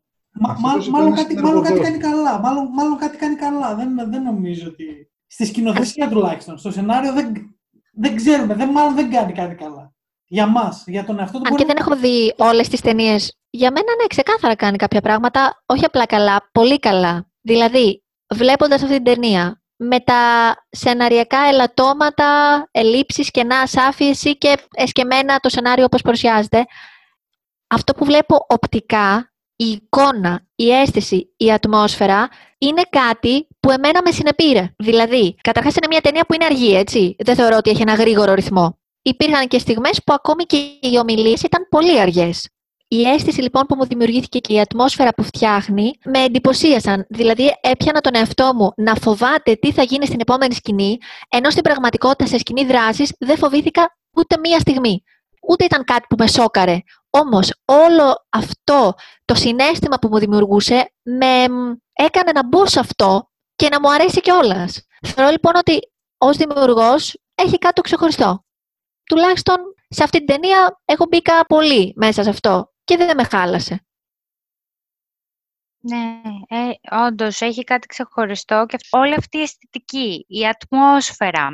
μάλλον, 0.92 1.16
κάτι, 1.16 1.40
μάλλον 1.40 1.64
κάτι 1.64 1.80
κάνει 1.80 1.98
καλά. 1.98 2.40
Μάλλον, 2.40 2.68
μάλλον 2.74 2.98
κάτι 2.98 3.18
κάνει 3.18 3.36
καλά. 3.36 3.76
Δεν, 3.76 4.10
δεν 4.10 4.24
νομίζω 4.24 4.68
ότι. 4.68 4.84
Στη 5.28 5.46
σκηνοθεσία 5.46 6.10
τουλάχιστον. 6.10 6.58
Στο 6.58 6.72
σενάριο 6.72 7.14
δεν, 7.14 7.56
δεν 7.94 8.16
ξέρουμε. 8.16 8.54
Δεν, 8.54 8.70
μάλλον 8.70 8.96
δεν 8.96 9.12
κάνει 9.12 9.34
κάτι 9.34 9.56
καλά 9.56 9.71
Για 10.34 10.48
μας, 10.48 10.84
για 10.86 11.06
τον 11.06 11.20
εαυτό 11.20 11.38
του. 11.38 11.44
Αν 11.46 11.50
μπορεί 11.54 11.64
και 11.64 11.68
να- 11.68 11.74
δεν 11.74 11.86
έχω 11.86 12.02
δει 12.02 12.34
όλες 12.38 12.68
τις 12.68 12.82
ταινίες. 12.82 13.38
Για 13.50 13.72
μένα, 13.72 13.96
ναι, 14.02 14.08
ξεκάθαρα 14.08 14.56
κάνει 14.56 14.78
κάποια 14.78 15.02
πράγματα, 15.02 15.64
όχι 15.66 15.86
απλά 15.86 16.06
καλά, 16.06 16.50
πολύ 16.52 16.80
καλά. 16.80 17.28
Δηλαδή, 17.42 18.04
βλέποντας 18.36 18.82
αυτή 18.84 18.96
την 18.96 19.04
ταινία, 19.04 19.62
με 19.76 20.00
τα 20.00 20.54
σεναριακά 20.70 21.38
ελαττώματα, 21.38 22.28
ελλείψεις, 22.72 23.32
κενά, 23.32 23.60
ασάφιεση 23.60 24.38
και 24.38 24.58
εσκεμμένα 24.74 25.40
το 25.40 25.50
σενάριο 25.50 25.84
όπως 25.84 26.02
παρουσιάζεται, 26.02 26.66
αυτό 27.68 27.94
που 27.94 28.06
βλέπω 28.06 28.46
οπτικά, 28.50 29.34
η 29.56 29.66
εικόνα, 29.66 30.46
η 30.56 30.72
αίσθηση, 30.72 31.34
η 31.38 31.52
ατμόσφαιρα, 31.52 32.28
είναι 32.58 32.82
κάτι 32.90 33.48
που 33.60 33.72
εμένα 33.72 34.02
με 34.06 34.12
συνεπήρε. 34.12 34.74
Δηλαδή, 34.78 35.36
καταρχάς 35.42 35.76
είναι 35.76 35.88
μια 35.90 36.02
ταινία 36.02 36.26
που 36.26 36.34
είναι 36.34 36.46
αργή, 36.46 36.76
έτσι. 36.76 37.16
Δεν 37.20 37.36
θεωρώ 37.36 37.58
ότι 37.58 37.70
έχει 37.70 37.82
ένα 37.82 37.94
γρήγορο 37.94 38.34
ρυθμό. 38.34 38.80
Υπήρχαν 39.02 39.48
και 39.48 39.60
στιγμές 39.60 40.02
που 40.06 40.14
ακόμη 40.14 40.44
και 40.44 40.58
οι 40.82 40.98
ομιλίες 41.00 41.42
ήταν 41.42 41.68
πολύ 41.70 42.00
αργές. 42.00 42.50
Η 42.88 43.02
αίσθηση 43.02 43.42
λοιπόν 43.42 43.66
που 43.66 43.76
μου 43.76 43.86
δημιουργήθηκε 43.86 44.40
και 44.40 44.54
η 44.54 44.60
ατμόσφαιρα 44.60 45.14
που 45.14 45.24
φτιάχνει 45.24 45.92
με 46.06 46.20
εντυπωσίασαν. 46.20 47.06
Δηλαδή, 47.10 47.52
έπιανα 47.62 48.02
τον 48.02 48.16
εαυτό 48.16 48.52
μου 48.56 48.72
να 48.76 48.96
φοβάται 48.96 49.56
τι 49.56 49.72
θα 49.72 49.84
γίνει 49.84 50.06
στην 50.06 50.20
επόμενη 50.20 50.54
σκηνή, 50.54 50.98
ενώ 51.30 51.50
στην 51.50 51.64
πραγματικότητα 51.64 52.26
σε 52.26 52.38
σκηνή 52.38 52.66
δράσης 52.66 53.16
δεν 53.20 53.38
φοβήθηκα 53.38 53.98
ούτε 54.16 54.38
μία 54.40 54.60
στιγμή. 54.60 55.04
Ούτε 55.48 55.66
ήταν 55.66 55.84
κάτι 55.84 56.06
που 56.10 56.16
με 56.20 56.28
σόκαρε. 56.28 56.78
Όμως, 57.10 57.54
όλο 57.66 58.26
αυτό 58.30 58.94
το 59.26 59.36
συνέστημα 59.36 59.98
που 59.98 60.08
μου 60.08 60.20
δημιουργούσε 60.20 60.94
με 61.02 61.50
μ, 61.50 61.74
έκανε 61.94 62.32
να 62.32 62.48
μπω 62.48 62.66
σε 62.66 62.80
αυτό 62.80 63.30
και 63.56 63.70
να 63.70 63.80
μου 63.80 63.92
αρέσει 63.92 64.22
κιόλας. 64.22 64.86
Θεωρώ 65.08 65.32
λοιπόν 65.32 65.56
ότι 65.56 65.80
ως 66.18 66.38
δημιουργός 66.38 67.18
έχει 67.36 67.58
κάτι 67.58 67.74
το 67.74 67.82
ξεχωριστό. 67.82 68.44
Τουλάχιστον 69.04 69.58
σε 69.88 70.04
αυτή 70.04 70.18
την 70.18 70.28
ταινία 70.28 70.82
έχω 70.86 71.06
μπήκα 71.06 71.46
πολύ 71.46 71.94
μέσα 71.96 72.24
σε 72.24 72.30
αυτό 72.30 72.74
και 72.84 72.98
δεν 72.98 73.16
με 73.18 73.24
χάλασε. 73.24 73.86
Ναι, 75.84 76.22
ε, 76.48 76.72
όντως 76.92 77.42
έχει 77.42 77.64
κάτι 77.64 77.88
ξεχωριστό 77.88 78.66
και 78.68 78.76
αυ- 78.76 78.94
όλη 79.04 79.14
αυτή 79.14 79.38
η 79.38 79.42
αισθητική, 79.42 80.26
η 80.28 80.48
ατμόσφαιρα, 80.48 81.48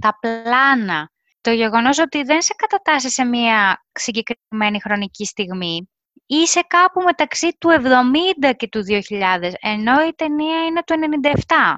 τα 0.00 0.18
πλάνα, 0.20 1.10
το 1.40 1.50
γεγονός 1.50 1.98
ότι 1.98 2.22
δεν 2.22 2.42
σε 2.42 2.54
κατατάσσει 2.56 3.10
σε 3.10 3.24
μια 3.24 3.84
συγκεκριμένη 3.92 4.80
χρονική 4.80 5.24
στιγμή. 5.24 5.90
Είσαι 6.26 6.60
κάπου 6.60 7.00
μεταξύ 7.00 7.56
του 7.58 7.68
70 7.70 8.52
και 8.56 8.68
του 8.68 8.82
2000, 8.82 9.52
ενώ 9.60 10.04
η 10.06 10.14
ταινία 10.14 10.64
είναι 10.66 10.82
του 10.82 10.94
97. 10.94 11.76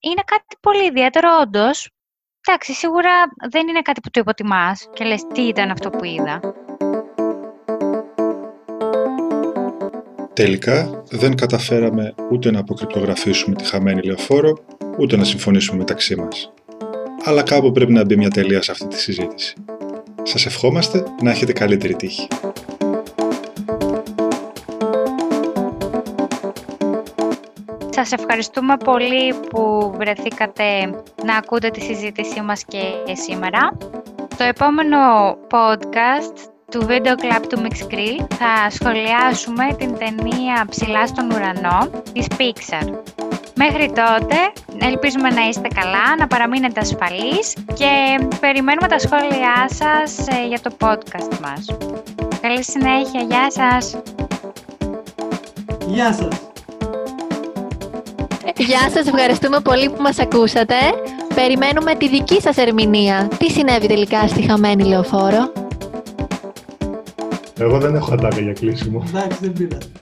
Είναι 0.00 0.22
κάτι 0.26 0.56
πολύ 0.60 0.86
ιδιαίτερο 0.86 1.38
όντως. 1.40 1.90
Εντάξει, 2.48 2.72
σίγουρα 2.72 3.10
δεν 3.50 3.68
είναι 3.68 3.82
κάτι 3.82 4.00
που 4.00 4.10
το 4.10 4.20
υποτιμάς 4.20 4.88
και 4.92 5.04
λες 5.04 5.26
τι 5.34 5.42
ήταν 5.42 5.70
αυτό 5.70 5.90
που 5.90 6.04
είδα. 6.04 6.40
Τελικά 10.32 11.02
δεν 11.10 11.36
καταφέραμε 11.36 12.14
ούτε 12.30 12.50
να 12.50 12.58
αποκρυπτογραφήσουμε 12.58 13.54
τη 13.54 13.64
χαμένη 13.64 14.02
λεωφόρο, 14.02 14.58
ούτε 14.98 15.16
να 15.16 15.24
συμφωνήσουμε 15.24 15.78
μεταξύ 15.78 16.16
μας. 16.16 16.52
Αλλά 17.24 17.42
κάπου 17.42 17.72
πρέπει 17.72 17.92
να 17.92 18.04
μπει 18.04 18.16
μια 18.16 18.30
τελεία 18.30 18.62
σε 18.62 18.70
αυτή 18.70 18.86
τη 18.86 19.00
συζήτηση. 19.00 19.54
Σας 20.22 20.46
ευχόμαστε 20.46 21.04
να 21.22 21.30
έχετε 21.30 21.52
καλύτερη 21.52 21.94
τύχη. 21.94 22.28
Σας 28.04 28.12
ευχαριστούμε 28.12 28.76
πολύ 28.76 29.34
που 29.50 29.92
βρεθήκατε 29.96 30.64
να 31.24 31.36
ακούτε 31.36 31.70
τη 31.70 31.80
συζήτησή 31.80 32.40
μας 32.40 32.64
και 32.64 32.82
σήμερα. 33.12 33.76
Το 34.36 34.44
επόμενο 34.44 34.98
podcast 35.30 36.36
του 36.70 36.86
Video 36.88 37.22
Club 37.22 37.42
του 37.48 37.62
Mix 37.62 37.92
Grill 37.92 38.26
θα 38.34 38.70
σχολιάσουμε 38.70 39.74
την 39.78 39.98
ταινία 39.98 40.66
«Ψηλά 40.70 41.06
στον 41.06 41.30
ουρανό» 41.30 41.90
της 42.12 42.26
Pixar. 42.38 42.98
Μέχρι 43.54 43.86
τότε, 43.86 44.36
ελπίζουμε 44.80 45.28
να 45.28 45.48
είστε 45.48 45.68
καλά, 45.74 46.16
να 46.18 46.26
παραμείνετε 46.26 46.80
ασφαλείς 46.80 47.54
και 47.74 48.24
περιμένουμε 48.40 48.88
τα 48.88 48.98
σχόλιά 48.98 49.68
σας 49.68 50.26
ε, 50.26 50.46
για 50.46 50.60
το 50.60 50.70
podcast 50.80 51.38
μας. 51.40 51.66
Καλή 52.40 52.64
συνέχεια, 52.64 53.20
γεια 53.20 53.50
σας! 53.50 53.96
Γεια 55.86 56.12
σας. 56.12 56.51
Γεια 58.56 58.90
σας, 58.90 59.06
ευχαριστούμε 59.06 59.60
πολύ 59.60 59.90
που 59.90 60.02
μας 60.02 60.18
ακούσατε. 60.18 60.74
Περιμένουμε 61.34 61.94
τη 61.94 62.08
δική 62.08 62.40
σας 62.40 62.56
ερμηνεία. 62.56 63.28
Τι 63.38 63.50
συνέβη 63.50 63.86
τελικά 63.86 64.28
στη 64.28 64.42
χαμένη 64.42 64.84
λεωφόρο; 64.84 65.52
Εγώ 67.58 67.78
δεν 67.78 67.94
έχω 67.94 68.12
ατάκα 68.12 68.40
για 68.40 68.52
κλείσιμο. 68.52 69.02
Εντάξει, 69.08 69.38
δεν 69.40 69.52
πειράζει. 69.52 70.01